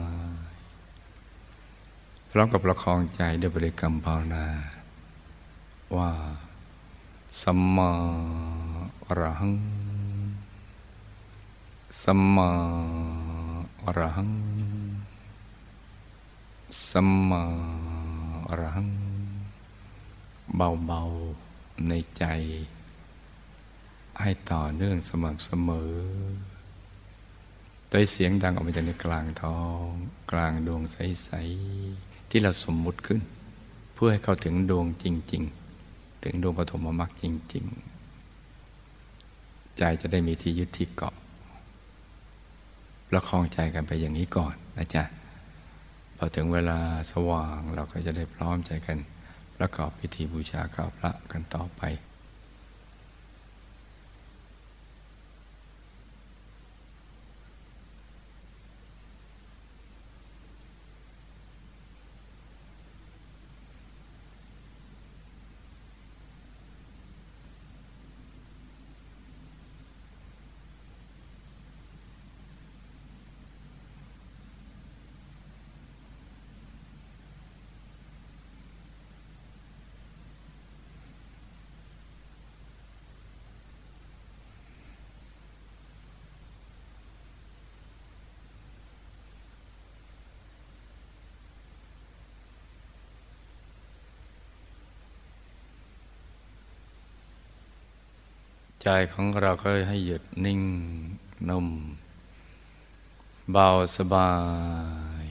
[2.31, 4.47] พร้อมกับประคองใจด้วยบริกรรมภาวนา
[5.97, 6.11] ว่า
[7.43, 7.91] สัมมา
[9.07, 9.55] อรหัง
[12.03, 12.51] สัมมา
[13.85, 14.33] อรหัง
[16.89, 17.43] สัมมา
[18.49, 18.91] อรหัง
[20.57, 21.01] เบา
[21.45, 22.25] ๆ ในใจ
[24.21, 25.93] ให้ต่อเนื่องสม่ำเสมอ
[27.91, 29.87] โดยเสียงดังออกมาจากในกลางท้อง
[30.33, 31.31] กลางดวงใส
[31.81, 33.21] ๆ ที่เราสมมุติขึ้น
[33.95, 35.43] เพื่อให้เข้าถึงดวงจริง
[35.83, 37.25] ๆ ถึงดวงปฐมมรรคจ
[37.55, 37.97] ริง ๆ
[39.77, 41.15] ใจจะได้มีที่ยึดที่เกาะ
[43.09, 45.05] ประคองใจกันไปอย่างนี้ก่อนนะจ๊ะ
[46.17, 46.79] พอถึงเวลา
[47.13, 48.99] สว่างเราก็จะได้พร้อมใจกัน
[49.57, 51.83] ประกอบพิธีบูชาข้าพระกันต่อไป
[98.89, 100.61] ใจของเราก็ให้หยุดนิ่ง
[101.49, 101.69] นุ่ม
[103.53, 104.33] เบาสบา
[105.23, 105.25] ย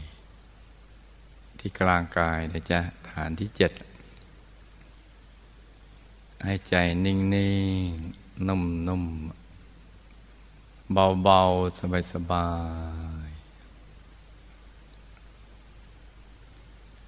[1.60, 3.72] ที่กลางกายนะจ๊ะ ฐานที่เจ็ด
[6.46, 7.54] ให้ใจนิ่งนิ่
[7.89, 7.94] ง
[8.48, 9.04] นุ่มนุ่ม
[10.94, 11.41] เบาเบา
[11.80, 12.50] สบายสบา
[13.28, 13.30] ย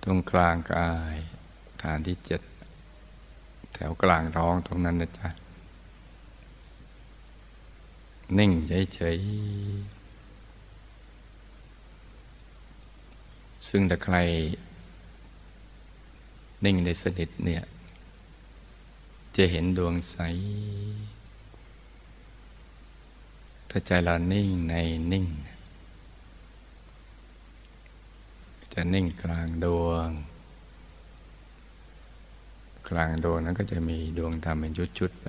[0.04, 1.16] ตรงกลางกาย
[1.82, 2.42] ฐานที่เจ็ด
[3.74, 5.30] แถวกลางท้องตรงนั้นนะจ๊ะ
[8.38, 10.08] นิ่งเฉยๆ
[13.68, 14.16] ซึ่งถ้าใคร
[16.66, 17.64] นิ่งในสนิทเนี่ย
[19.36, 20.18] จะเห็นดวงใส
[23.70, 24.74] ถ้าใจเรานิ่งใน
[25.12, 25.26] นิ่ง
[28.74, 30.10] จะนิ่งกลางดวง
[32.90, 35.28] กลางดวงนั้นก็จะมีดวงธรรมเป็นชุดๆไป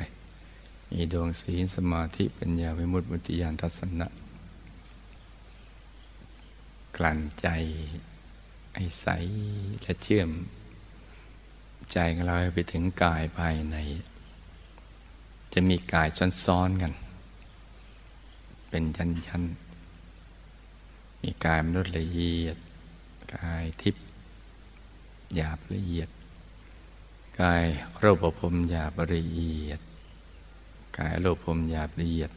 [0.91, 4.09] มีดวงศีลสมาธิปัญญาวิมุตติมุติยานทัศนะ
[6.97, 7.47] กลั่นใจ
[8.75, 9.07] ไอ้ใส
[9.83, 10.31] และเชื่อม
[11.93, 13.77] ใจของเราไปถึงกายภายใน
[15.53, 16.09] จะมีกาย
[16.45, 16.93] ซ้อนๆกัน
[18.69, 22.57] เป็นชั้นๆ มีกายมนุษย์ละเอียด
[23.37, 24.05] กายทิพย์
[25.35, 26.09] หยาบละเอียด
[27.41, 27.65] กาย
[28.03, 29.81] รูปภพหยาบละเอียด
[30.99, 32.31] กายโลภมหยาบละเอียด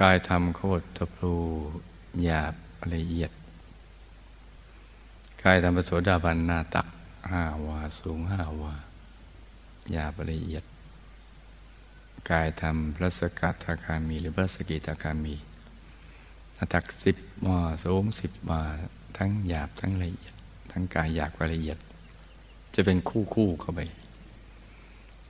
[0.00, 1.34] กายทำโคตรตพลู
[2.24, 2.54] หยาบ
[2.94, 3.30] ละเอียด
[5.42, 6.86] กายทำปโสดาบันนาตัก
[7.30, 8.74] ห้าวาสูงห้าวา
[9.92, 10.64] หยาบละเอียด
[12.30, 15.34] กายทำพระสกัทาคามี หรือพระสกิทาคามี
[16.56, 17.16] นาตักสิบ
[17.46, 18.62] วาสูงสิบวา
[19.18, 20.34] ทั้งหยาบทั้งละเอียด
[20.70, 21.78] ทั้งกายหยาบกับละเอียด
[22.74, 23.80] จะเป็นคู่คู่เข้าไป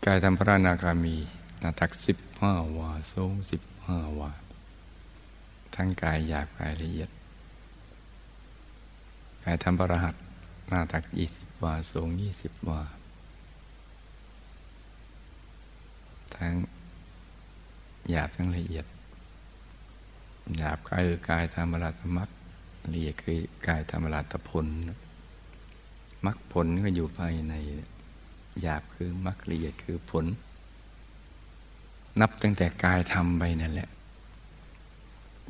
[0.04, 1.16] กายทำพระนาคามี
[1.58, 4.30] หน้าตักสิบห้าวาสูงสิบห้าวา
[5.74, 7.10] ทั้งกายหยาบกายละเอียด
[9.44, 10.14] กายทำประหัต
[10.68, 12.82] หน้าตักยี่สิบวาสูงยี่สิบวา
[16.36, 16.52] ทั้ง
[18.10, 22.28] หยาบทั้งละเอียดาบกายคือกายธรรมราตมัก
[22.92, 24.66] ละเอียดคือกายธรรมราตผล
[26.26, 27.54] มักผลก็อยู่ภายใน
[28.62, 30.24] หยาบคือมักละเอียดคือผล
[32.20, 33.88] นับตั้งแต่กายทำไปนั่นแหละ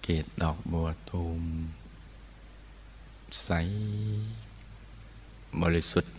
[0.02, 1.42] เกตดอกบัวตูม
[3.44, 3.50] ใส
[5.62, 6.14] บริสุทธิ์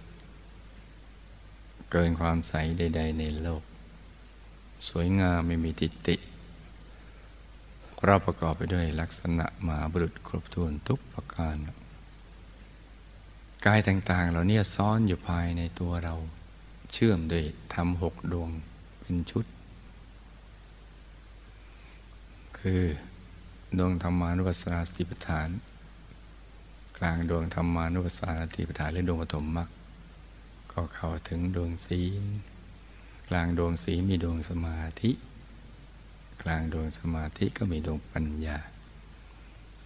[1.91, 3.63] เกินความใสใด ๆ ในโลก
[4.89, 6.15] สวยงามไม่มีติติ
[8.05, 11.55] เราประกอบไปด้วยลักษณะมหาบุรุษครบถ้วนทุกประการ
[13.65, 16.15] กายต่างๆ เราเนี่ยซ้อนอยู่ภายในตัวเรา
[16.93, 18.49] เชื่อมด้วยทำหกดวง
[19.01, 19.45] เป็นชุด
[22.59, 22.81] คือ
[23.79, 25.49] ดวงธรรมานุปัสสนาสติปัฏฐาน
[26.97, 29.69] กลางดวงธรรมานุปัสสนาสติปัฏฐานหรือดวงปฐมมรรค
[30.71, 32.23] ก็เข้าถึงดวงศีล
[33.29, 35.11] กลางดวงศีลมีดวงสมาธิ
[36.41, 38.57] กลางดวงสมาธิก็มีดวงปัญญา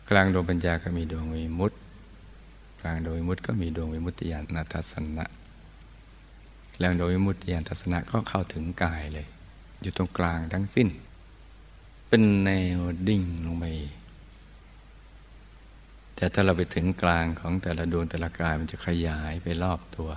[0.10, 1.78] กลางดวงปัญญาก็มีดวงวิมุตติ
[2.80, 5.26] กลางดวงวิมุตติก็มีดวงวิมุตติญาณทัศนะ
[6.78, 9.28] กลางดวงวิมุตติญาณทัศนะก็เข้าถึงกายเลย
[9.82, 10.90] อยู่ตรงกลางทั้งสิ้น
[12.14, 13.66] เป็นแนวดิ่งลงไป
[16.16, 20.10] แต่ถ้าเราไปถึงกลางของแต่ละดวงแต่ละกายมันจะขยายไปรอบตัว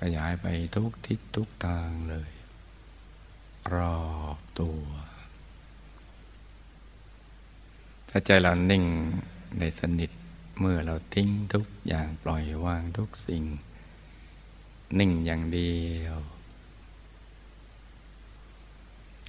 [0.00, 2.30] ขยายไปทุกทิศทุกทางเลย
[3.74, 4.00] รอ
[4.36, 4.80] บตัว
[8.08, 8.84] ถ้าใจเรานิ่ง
[9.58, 10.10] ในสนิท
[10.60, 13.42] เมื่อเราทิ้งทุกอย่างปล่อยวางทุกสิ่ง
[14.98, 16.18] นิ่งอย่างเดียว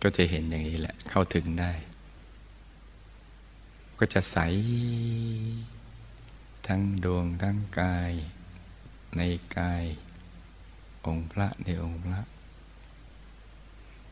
[0.04, 1.72] ก็จะเห็นอย่างนี้แหละ เข้าถึงได้
[4.00, 4.38] ก็จะใส
[6.68, 8.12] ทั้งดวงทั้งกาย
[9.18, 9.22] ใน
[9.58, 9.84] กาย
[11.06, 12.20] องค์พระในองค์พระ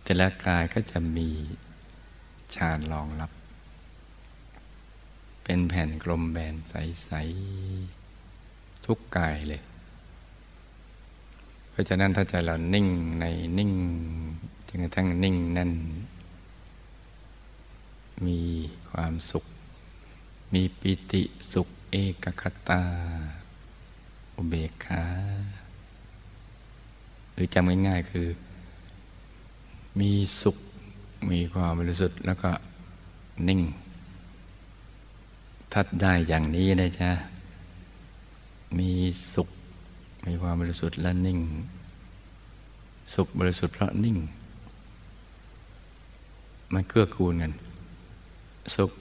[0.03, 1.29] แต่ละกายก็จะมี
[2.55, 3.31] ฌานรองรับ
[5.43, 7.11] เป็นแผ่นกลมแบนใส
[7.99, 9.61] ๆ ทุกกายเลย
[11.69, 12.87] เพราะฉะนั้นถ้าใจเรานิ่ง
[13.19, 13.25] ใน
[13.57, 13.71] นิ่ง
[14.67, 15.71] จนกระทั่งนิ่งนั่น
[18.25, 18.39] มี
[18.89, 19.45] ความสุข
[20.53, 21.21] มีปิติ
[21.53, 22.81] สุขเอกคตา
[24.35, 25.03] อุเบกขา
[27.33, 28.27] หรือจำง่ายๆคือ
[29.99, 30.57] มีสุข
[31.31, 32.51] มีความบริสุทธิ์แล้วก็
[33.47, 33.61] นิ่ง
[35.71, 37.09] ถ้าได้อย่างนี้นะจ๊ะ
[38.77, 38.89] มี
[39.33, 39.49] สุข
[40.25, 41.39] มีความบริสุทธิ์และนิ่ง
[43.13, 44.17] สุขบริสุทธิ์เพราะนิ่ง
[46.73, 47.53] มันเกื้อกูลกัน
[48.75, 48.91] สุข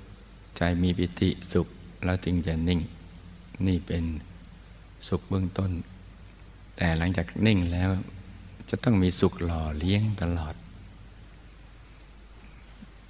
[0.57, 1.69] ใจมีปิติสุข
[2.05, 2.81] แล้วจึงจะนิ่ง
[3.67, 4.05] นี่เป็น
[5.09, 5.71] สุขเบื้องต้น
[6.77, 7.91] แต่หลังจากนิ่งแล้ว
[8.71, 10.55] จะต้องมีสุขหล่อเลี้ยงตลอด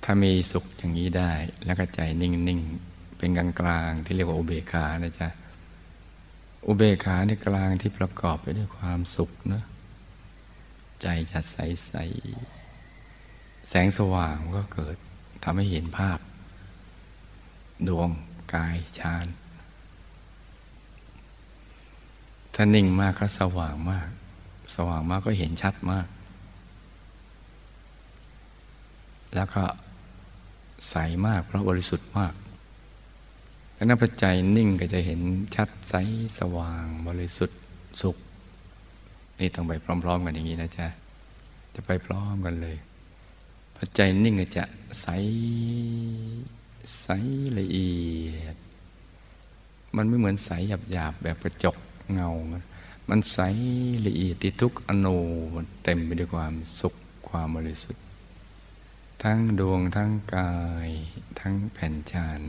[0.03, 1.33] ถ้ามีสุขอย่างนี้ได้
[1.65, 5.29] แล้วก็ใจนิ่งๆ เป็นกลางกลางที่เรียกว่าอุเบกขานะจ๊ะ
[6.67, 9.63] อุเบกขาในกลางที่ประกอบไปด้วยความสุขนะ
[11.03, 11.93] ใจจะใสใส
[13.69, 14.97] แสงสว่างก็เกิด
[15.45, 16.19] ทำให้เห็นภาพ
[17.89, 18.09] ดวง
[18.55, 19.27] กายฌาน
[22.55, 24.09] ถ้านิ่งมากก็สว่างมาก
[24.75, 26.07] สว่างมากก็เห็นชัดมาก
[29.35, 29.65] แล้วก็
[30.91, 30.95] ใส
[31.27, 32.35] มากเพราะบริสุทธิ์มาก
[33.77, 34.25] ถ้านับใจ
[34.57, 35.21] นิ่งก็จะเห็น
[35.55, 35.95] ชัดใส
[36.39, 37.61] สว่างบริสุทธิ์
[38.01, 38.17] สุข
[39.39, 40.87] นี่ต้องไปพร้อม ๆ กันอย่างนี้นะจ๊ะ
[41.75, 42.77] จะไปพร้อมกันเลย
[43.79, 44.65] พอใจนิ่งก็จะ
[45.01, 45.07] ใส
[47.01, 47.07] ใส
[47.59, 47.93] ละเอี
[48.37, 48.57] ยด
[49.97, 50.51] มันไม่เหมือนใส
[50.93, 51.77] หยาบๆแบบกระจก
[52.13, 52.31] เงา
[53.11, 53.39] มันใส
[54.07, 55.19] ละเอียดที่ทุกอนู
[55.55, 56.95] มันเต็มไปด้วยความสุข
[57.29, 58.03] ความบริสุทธิ์
[59.23, 60.55] ทั้งดวงทั้งกา
[60.87, 60.91] ย
[61.41, 62.41] ทั้งแผ่นชาน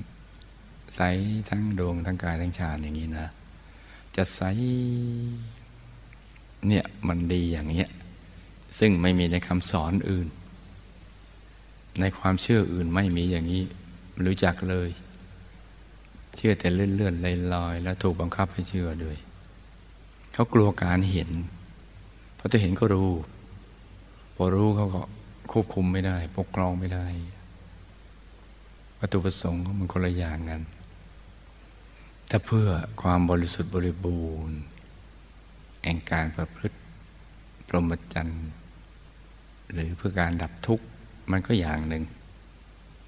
[0.95, 1.01] ใส
[1.49, 3.27] ทั้งดวงทั้งกายทั้งฌานอย่างนี้นะ
[4.15, 4.41] จะใส
[6.67, 7.89] เนี่ยมันดีอย่างเงี้ย
[8.79, 10.27] ซึ่งไม่มีในคำสอนอื่น
[11.99, 13.63] ในความเชื่ออื่นไม่มีอย่างนี้
[14.25, 14.89] รู้จักเลย
[16.35, 19.17] เชื่อแต่เลื่อนเลื่อนลอยลอยแล้วถูกบังคับให้เชื่อด้วย
[20.33, 21.29] เขากลัวการเห็น
[22.37, 23.11] พอจะเห็นก็รู้
[24.35, 25.01] พอรู้เขาก็
[25.51, 27.05] ควบคุมไม่ได้ ปกครองไม่ได้
[28.99, 30.61] วัตถุประสงค์มันคนละอย่างกัน
[32.29, 32.69] ถ้าเพื่อ
[33.01, 34.59] ความบริสุทธิ์บริบูรณ์
[35.83, 36.77] แห่งการประพฤติ
[37.67, 38.47] พรหมจรรย์
[39.71, 40.85] หรือเพื่อการดับทุกข์
[41.31, 42.03] มันก็อย่างหนึ่ง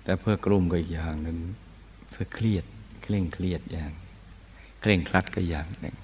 [0.03, 1.37] แต่เพื่อกลุ่มก็อีกอย่างหนึ่ง
[2.11, 2.65] เพื่อเครียด
[3.03, 3.91] เคร่งเครียดอย่าง
[4.81, 5.95] เคร่งครัดก็อย่างหนึ่ง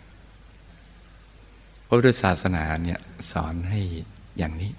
[1.88, 3.00] พระพุทธศาสนาเนี่ย
[3.32, 3.82] สอนให้
[4.38, 4.72] อย่างนี้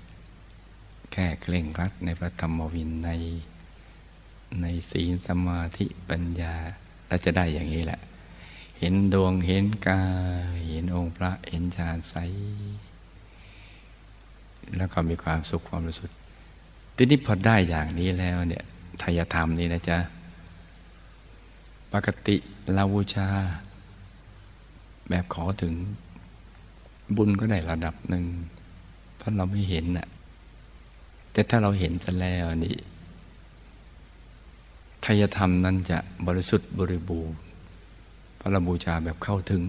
[1.13, 3.23] แค่เคร่งครัดในพระธรรมวินัย
[4.61, 6.55] ในศีลสมาธิปัญญา
[7.07, 8.01] เราจะได้อย่างนี้แหละ
[8.79, 10.03] เห็นดวงเห็นกา
[10.55, 12.17] ยเห็นองค์พระเห็นฌานใส
[14.77, 16.11] แล้วก็มีความสุขความรู้สึก
[16.97, 18.65] ทีนี้พอได้อย่างนี้แล้วเนี่ย
[19.03, 19.99] ทายธรรมนี่นะจ๊ะ
[21.93, 22.37] ปกติ
[22.75, 23.29] เราบูชา
[25.09, 25.75] แบบขอถึง
[27.17, 28.25] บุญก็ได้ระดับหนึ่ง
[29.17, 30.07] เพราะเราไม่เห็นน่ะ
[31.33, 32.77] แต่ถ้าเราเห็นจะแล้วนี่
[35.05, 37.37] ทายธรรมนั้นจะบริสุทธิ์บริบูรณ์
[38.41, 39.63] พระบูชาแบบเข้าถึง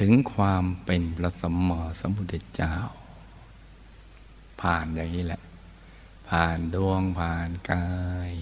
[0.00, 2.74] ถึงความเป็นพระสัมมาสัมพุทธเจ้า
[4.60, 5.40] ผ่านอย่างนี้แหละ
[6.36, 7.88] ผ่านดวงผ่านกา
[8.30, 8.32] ย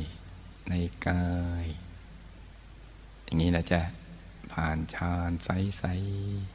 [0.69, 0.75] ใน
[1.09, 1.27] กา
[1.63, 1.67] ย
[3.25, 3.81] อย่างนี้นะจ๊ะ
[4.53, 5.83] ผ่านฌานใส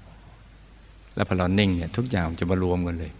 [0.02, 3.12] ๆแล้วพอเรานิ่งเนี่ย ทุกอย่างจะมารวมกันเลย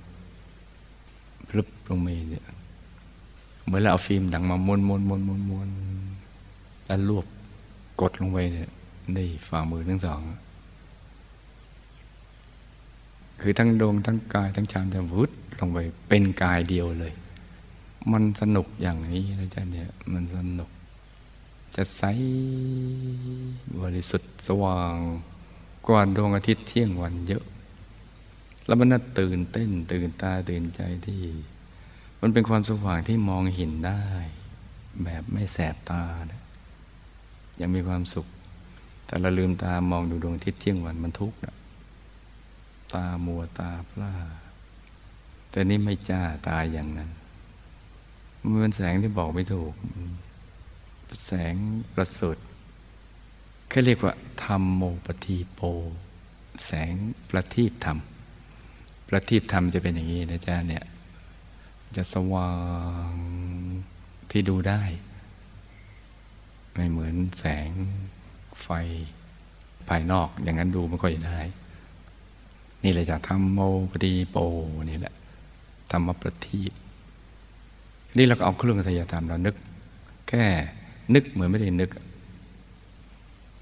[1.50, 2.46] พลึบลงมาเนี่ย
[3.64, 5.70] เหมือนเราเอาฟิล์มดังมาม้วนม้วนม้วนม้วนม้วน
[6.86, 7.26] แล้วรวบ
[8.02, 8.70] กดลงไปเนี่ย
[9.14, 10.22] ในฝ่ามือทั้งสอง
[13.42, 17.14] คือทั้งดวงทั้งกายทั้งชามจะวุดลงไปเป็นกายเดียวเลย
[18.12, 20.70] มันสนุกอย่างนี้นะจ๊ะเนี่ยมันสนุก
[21.76, 22.04] จะใส
[23.82, 24.96] บริสุทธิ์สว่าง
[25.88, 27.44] กว่าดวงอาทิตย์เที่ยงวันเยอะ
[28.66, 31.22] แล้วมันน่าตื่นเต้นตื่นตาตื่นใจที่
[32.22, 34.04] มันเป็นความสว่างที่มองเห็นได้
[35.04, 36.42] แบบไม่แสบตานะ
[37.60, 38.28] ยังมีความสุข
[39.06, 41.56] แต่เราลืมตามองดูดวงอาทิตย์เที่ยงวันมันทุกข์นะ
[42.94, 44.14] ตามัวตาพลา
[45.50, 47.10] แต่นี่ไม่จ้าตายอย่างนั้น
[48.42, 49.74] มันเป็นแสงที่บอกไม่ถูก
[51.28, 51.56] แสง
[51.94, 52.38] ประสุด
[53.70, 54.14] เขาเรียกว่า
[54.44, 55.62] ธรรมโมปทีโป
[56.66, 56.94] แสง
[57.30, 57.98] ประทีปธรรม
[59.08, 60.86] ประทีปธรรมจะเป็นอย่างนี้นะจ๊ะเนี่ย
[61.96, 62.54] จะสว่า
[63.10, 63.12] ง
[64.32, 64.82] ที่ดูได้
[66.74, 67.70] ไม่เหมือนแสง
[68.64, 68.70] ไฟ
[69.88, 71.40] ภายนอก อย่างนั้นดูไม่ค่อยได้
[72.84, 73.60] นี่เลยจากธรรมโม
[73.92, 74.38] ปฏิโป
[74.90, 75.16] นี่แหละ
[75.92, 76.72] ธรรมประทีป
[78.18, 79.56] นี่เราก็เอาเครื่องทยธรรมเรานึก
[80.30, 80.46] แค่
[81.16, 81.90] นึกเหมือนไม่ได้นึก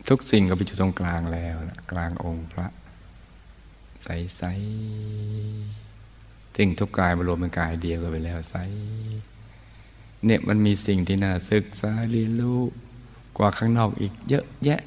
[0.10, 1.56] ทุกสิ่งก็ไปอยู่ตรงกลางแล้ว
[1.92, 2.68] กลางองค์พระ
[4.04, 4.26] ใสๆ
[6.58, 8.56] สิ่งทุกกายมารวมเป็นกายเดียวกันไปแล้วไซ
[10.26, 12.60] เนี่ยมันมีสิ่งที่น่าศึกษาเรียนรู้
[13.38, 14.82] กว่าข้างนอกอีก เยอะแยะ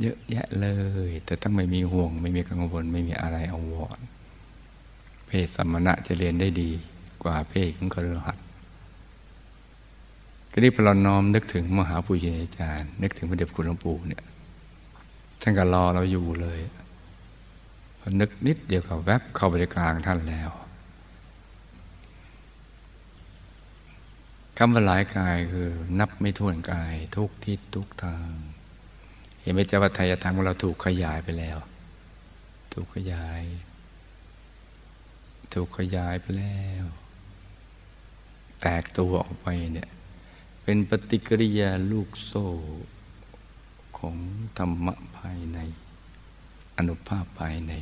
[0.00, 0.68] เยอะแยะเล
[1.08, 3.98] ย แต่ต้องไม่มีห่วง ไม่มีกังวลไม่มีอะไรอาวร
[5.26, 6.70] เพศสมณะจะเรียนได้ดี
[7.26, 8.38] กว่าเพศของกระหัต
[10.52, 14.24] ก็นี่พอเราน้อมนึกถึงมหาปุญญาจารย์ นึกถึงพระเดชคุณหลวงปู่เนี่ย
[15.42, 16.60] ท่านก็รอเราอยู่เลย
[18.20, 20.50] นึกนิดเดียวกับแวบเข้าไปในกลางท่านแล้ว
[24.56, 25.68] คำว่าหลายกายคือ
[25.98, 28.30] นับไม่ถ้วนกาย ทุกทิศทุกทาง
[29.40, 31.58] เห็นไหมเจ้าวัฏยธรรมของเราถูกขยายไปแล้ว
[32.72, 33.42] ถูกขยาย
[35.54, 36.84] ถูกขยายไปแล้ว
[38.60, 39.88] แตกตัวออกไปเนี่ย
[40.62, 42.46] เป็นปฏิกิริยาลูกโซ่
[43.98, 44.16] ของ
[44.58, 45.58] ธรรมะภายใน
[46.76, 47.72] อนุภาพภายใน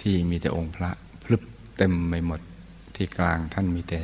[0.00, 0.90] ที่มีแต่องค์พระ
[1.22, 1.42] พลึบ
[1.76, 2.40] เต็มไปหมด
[2.94, 4.00] ที่กลางท่านมีแต่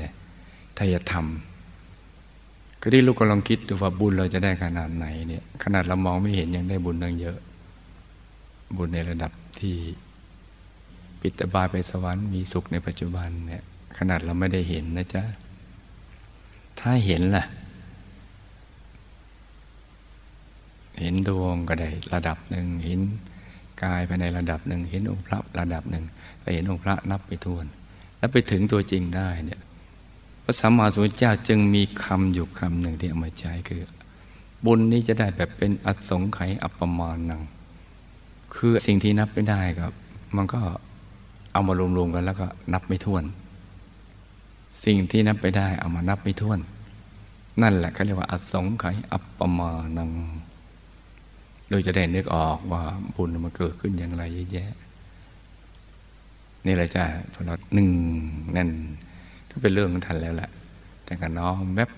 [0.78, 1.26] ทายธรรม
[2.80, 7.38] ก็ที่ลูกก็ลองคิดดูว่าบุญเราจะได้ขนาดไหนเนี่ยขนาดเรามองไม่เห็นยังได้บุญตั้งเยอะ
[8.76, 9.76] บุญในระดับที่
[11.20, 13.62] ปิตบายไปสวรรค์มีสุขในปัจจุบันเนี่ย
[13.98, 15.24] ขนาดเราไม่ได้เห็นนะจ๊ะ
[16.80, 17.44] ถ้าเห็นล่ะ
[21.00, 23.00] เห็นดวงก็ได้ระดับหนึ่งเห็น
[23.82, 26.04] กายไปในระดับหนึ่งเห็นองค์พระระดับหนึ่ง
[26.40, 27.66] ไปเห็นองค์พระนับไปทวน
[28.18, 29.60] แล้วไปถึงตัวจริงได้เนี่ย
[30.44, 33.82] พระสัมมาสัมพุทธเจ้าจึงมีคำอยู่คำหนึ่งที่เอามาใช้คือ
[34.64, 37.42] บุญนี้จะได้แบบเป็นอสงไขยอัปปมาณัง
[38.54, 39.92] คือสิ่งที่นับไม่ได้ครับ
[40.36, 40.60] มันก็
[41.58, 43.24] เอามารวมๆกันแล้วก็นับไม่ถ้วน
[44.84, 46.60] สิ่งที่นับไปได้เอามานับไม่ถ้วน
[47.62, 50.10] นั่นแหละเขาเรียกว่าอสงไขยอัปปมาณัง
[51.68, 52.82] โดยจะได้นึกออกว่า
[53.14, 54.70] บุญมันเกิดขึ้นอย่างไรเยอะแยะ
[56.66, 57.88] นี่แหละจ้ะพอเราหนึ่ง
[58.56, 58.68] นั่น
[59.50, 60.50] ก็เป็นเรื่องท่านแล้วแหละ
[61.04, 61.90] แต่กับน้องแมบ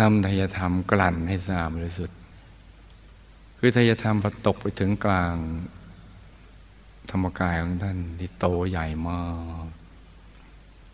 [0.00, 2.16] นำทายธรรมกลั่นให้สะอาดบริสุทธิ์
[3.58, 5.34] คือทายธรรมพอตกไปถึงกลาง
[7.10, 9.22] ธรรมกายของท่านที่โตใหญ่มา
[9.64, 9.66] ก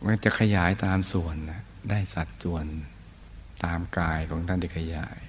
[0.04, 1.60] มันจะขยายตามส่วนนะ
[1.90, 2.66] ได้สัดส่วน
[3.64, 5.20] ตามกายของท่านที่ขยาย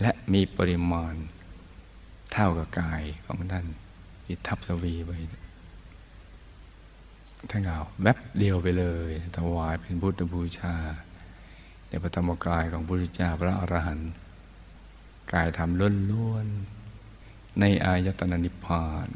[0.00, 1.14] และมีปริมาณ
[2.32, 3.66] เท่ากับกายของท่าน
[4.24, 5.18] ที่ทับสวีไว้
[7.50, 10.74] ท่านเอาแวบเดียวไปเลยถวายเป็นพุทธบูชา
[11.88, 14.12] ในพระธรรมกายของพระพุทธเจ้าพระอรหันต์
[15.32, 15.70] กายธรรม
[16.10, 19.08] ล้วนๆในอายตนะนิพพาน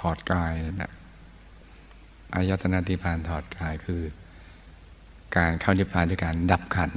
[0.00, 0.92] ถอดกายนะ
[2.34, 4.02] อายตนะนิพพานถอดกายคือ
[5.36, 6.90] การเข้านิพพานด้วยการดับขัน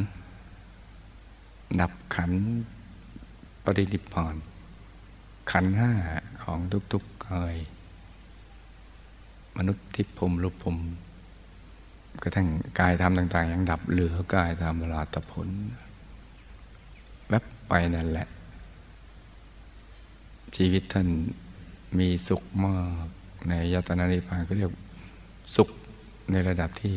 [1.82, 2.32] ดับขัน
[3.64, 4.36] ปรินิพพาน
[5.52, 5.92] ขันห้า
[6.44, 6.60] ของ
[6.94, 7.56] ทุกๆกาย
[9.58, 10.78] มนุษย์ทิพมรูปพรม
[12.24, 12.48] กระทั่ง
[12.80, 15.48] กายธรรมต่าง ๆ ยังดับเหลือกายธรรมเวลาตผล
[17.30, 18.28] แวบไปนั่นแหละ
[20.56, 21.08] ชีวิตท่าน
[21.98, 23.06] มีสุขมาก
[23.50, 24.72] ในยตนานิพพานก็เรียก
[25.56, 25.70] สุข
[26.32, 26.96] ในระดับที่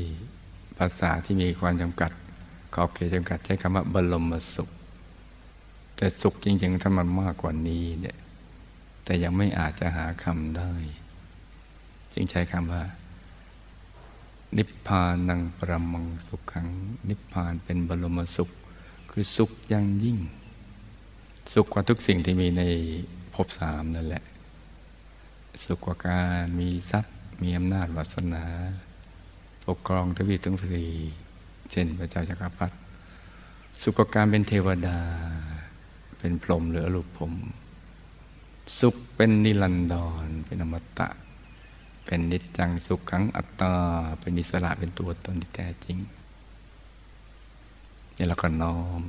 [0.78, 2.10] ภาษาที่มีความจำกัด
[2.74, 4.68] ขอบเขตจำกัดใช้คำว่าบรมสุข
[5.96, 8.16] แต่สุขจริงๆถ้ามันมากกว่านี้เนี่ย
[9.04, 10.72] แต่ยังไม่อาจจะหาคำได้
[12.14, 12.82] จึงใช้คำว่า
[14.56, 16.68] นิพพานังประมังสุขขัง
[17.08, 18.50] นิพพานเป็นบรมสุข
[19.10, 20.18] คือสุขยังยิ่ง
[21.54, 22.62] สุขกว่าทุกสิ่งที่มีใน
[23.34, 24.24] ภพสามนั่นแหละ
[25.64, 28.44] สุขกว่าการมีทรัพย์ มีอำนาจวาสนา
[29.66, 30.90] ปกครองทวีทั้งสี่
[31.70, 32.76] เช่นพระเจ้าจักรพรรดิ
[33.82, 34.98] สุขกว่าการเป็นเทวดา
[36.18, 37.34] เป็นพรหมหรืออรูปพรหม
[38.80, 39.94] สุขเป็นนิรันด
[40.26, 41.08] ร เป็นอมตะ
[42.04, 43.74] เป็นนิจจังสุขขังอัตตา
[44.20, 45.98] เป็นอิสระเป็นตัวตนที่แท้จริง
[48.16, 49.00] นี่เราก็น้อม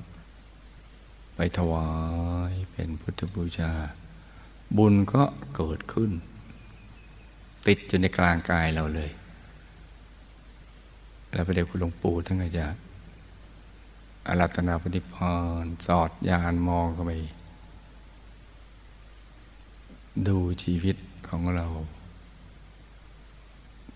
[1.35, 1.87] ไปถวา
[2.51, 3.71] ยเป็นพุทธบูชา
[4.77, 5.23] บุญก็
[5.55, 6.11] เกิดขึ้น
[7.67, 9.11] ติดอยู่ในกลางกายเราเลย
[11.33, 12.65] แล้วพระเดชคุณหลวงปู่ท่านก็จะ
[14.27, 15.15] อารัตนาปฏิพ
[15.61, 17.11] รสอดยานมองเข้าไป
[20.27, 20.95] ดูชีวิต
[21.27, 21.67] ของเรา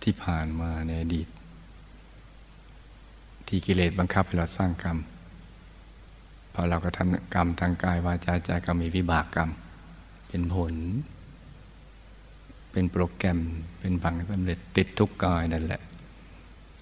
[0.04, 1.28] ที่ผ่านมาในอดีต
[3.48, 4.98] ที่กิเลสบังคับให้เราสร้างกรรม
[6.54, 9.50] พอเราก็ทำกรรมทางกายวาจาใจก็มีวิบากกรรม
[10.28, 10.74] เป็นผล
[12.76, 13.40] เป็นโปรแกรม
[13.80, 15.82] เป็นฝังสำเร็จติดทุกกายนั่นแหละ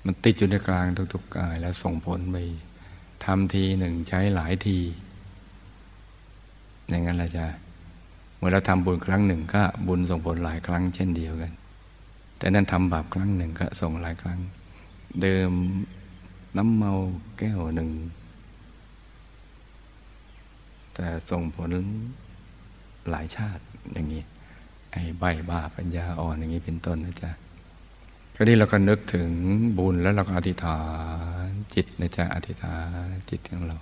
[0.05, 2.37] มันติดอยู่ในกลางทุกๆกายแล้วส่งผลไป
[3.25, 4.79] ทำทีหนึ่งใช้หลายที
[6.89, 7.47] อย่างนั้นละจ้ะ
[8.37, 11.53] เมื่อเราทำบุญครั้งหนึ่งก็บุญส่งผลหลายครั้งเช่นเดียวกัน
[12.37, 14.39] แต่นั้นทำบาปครั้งหนึ่งก็ส่งหลายครั้ง
[15.21, 15.51] เดิม
[16.57, 16.93] น้ำเมา
[17.37, 17.89] แก้วหนึ่ง
[20.93, 21.71] แต่ส่งผล
[23.09, 23.63] หลายชาติ
[23.93, 24.23] อย่างนี้
[24.93, 27.31] ไอ้ใบบ้าปัญญาอ่อนอย่างนี้เป็นต้นนะจ๊ะ
[28.35, 29.29] ก็นี้เราก็นึกถึง
[29.77, 30.79] บุญแล้วเราก็อธิษฐา
[31.47, 32.75] นจิตนะจ๊ะอธิษฐา
[33.05, 33.77] นจิตของเรา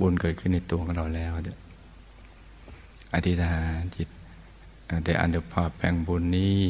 [0.00, 1.56] บุญเกิดขึ้นในตัวของเราแล้วเดี๋ย
[3.14, 4.08] อธิษฐานจิต
[5.04, 6.62] แต่อันเดภาพแปลงบุญนี้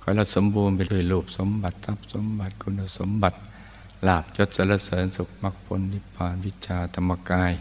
[0.00, 3.38] ขอเราสมบูรณ์ไปด้วยรูปสมบัติทรัพย์สมบัติคุณสมบัติ
[4.06, 7.52] ลาบยศสรรเสริญสุขมรรคผลนิพพานวิชาธรรมกาย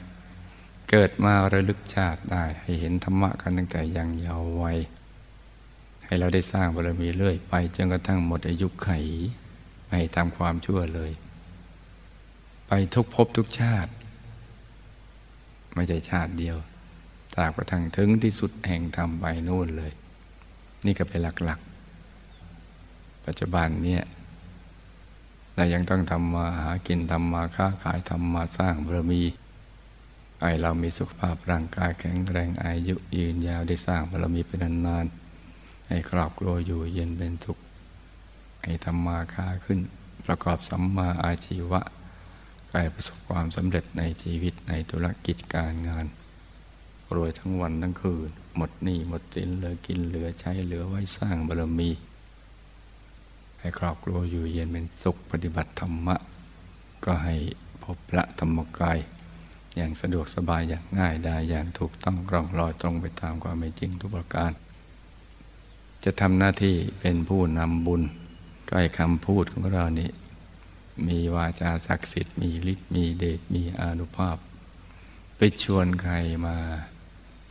[0.90, 4.78] เกิดมาระลึกชาติได้ให้เห็นธรรมะกันตั้งแต่ยังเยาว์วัย
[6.14, 8.90] ให้เราได้สร้างบารมีเรื่อยไปจนกระทั่งหมดอายุไข
[9.88, 11.12] ไม่ทำความชั่วเลย
[12.68, 13.92] ไปทุกภพทุกชาติ
[15.74, 16.58] ไม่ใช่ชาติเดียว
[17.34, 19.92] ตราบกระทั่งถึงที่สุดแห่งธรรมไปนู่นเลย
[20.86, 24.04] นี่ก็เป็นหลักๆ ปัจจุบันเนี่ย
[25.56, 29.22] เรายังต้องทำมาหากินทำมาค้าขายทำมาสร้างบารมี
[30.42, 35.23] ไอเรามีสุขภาพร่างกายแข็งแรงอายุยืนยาวได้สร้างบารมีเป็นนานๆ
[35.94, 37.64] ให้ครอบครัวอยู่เย็นเป็นทุกข์
[38.64, 39.80] ให้ทำมาค้าขึ้น
[40.26, 41.82] ประกอบสัมมาอาชีวะ
[42.72, 46.06] กายประสบความสำเร็จในชีวิตในธุรกิจการงาน
[47.16, 51.90] รวยทั้งวันทั้งคืน หมดหนี้หมดสินเหลือกินเหลือใช้เหลือไว้สร้างบารมี
[53.60, 56.16] ให้ครอบครัวอยู่เย็นเป็นสุขปฏิบัติธรรมะ
[57.06, 57.36] ก็ให้
[57.84, 59.00] พบพระธรรมกาย
[59.76, 64.54] อย่างสะดวกสบายอย่างง่ายได้อย่างถูกต้องร่องรอยตรงไปตามความเป็นจริงทุกประการ
[66.04, 68.02] จะทำหน้าที่เป็นผู้นำบุญ
[68.68, 70.10] ใกล้คำพูดของเรานี่
[71.08, 74.38] มีวาจาศักดิ์สิทธิ์มีฤทธิ์มีเดชมีอนุภาพ
[75.38, 76.56] ไปชวนใครมา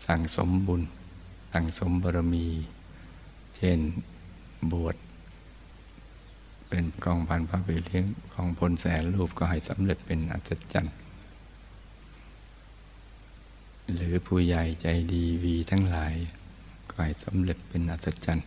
[0.07, 0.83] สั่งสมบุญ
[1.53, 2.49] สั่งสมบารมี
[3.57, 3.79] เช่น
[4.73, 4.97] บวช
[6.69, 10.97] เป็นกองพันพระไปเลี้ยงของพลแสนรูปก็ให้สำเร็จเป็นอัศจรรย์
[13.95, 16.15] หรือผู้ใหญ่ใจดีวีทั้งหลาย
[16.95, 18.47] ก็ให้สำเร็จเป็นอัศจรรย์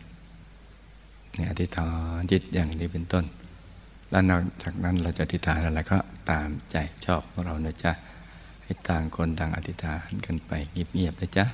[1.34, 1.88] ในอธิษฐา
[2.18, 3.24] นจิตอย่างนี้เป็นต้น
[4.10, 5.98] แล้วนอกจากนั้นเราจะอธิษฐานอะไรก็
[6.30, 7.92] ตามใจชอบของเรานะจ๊ะ
[8.62, 11.44] ให้ต่างคนต่างอธิษฐานกันไปเงียบๆนะจ๊ะ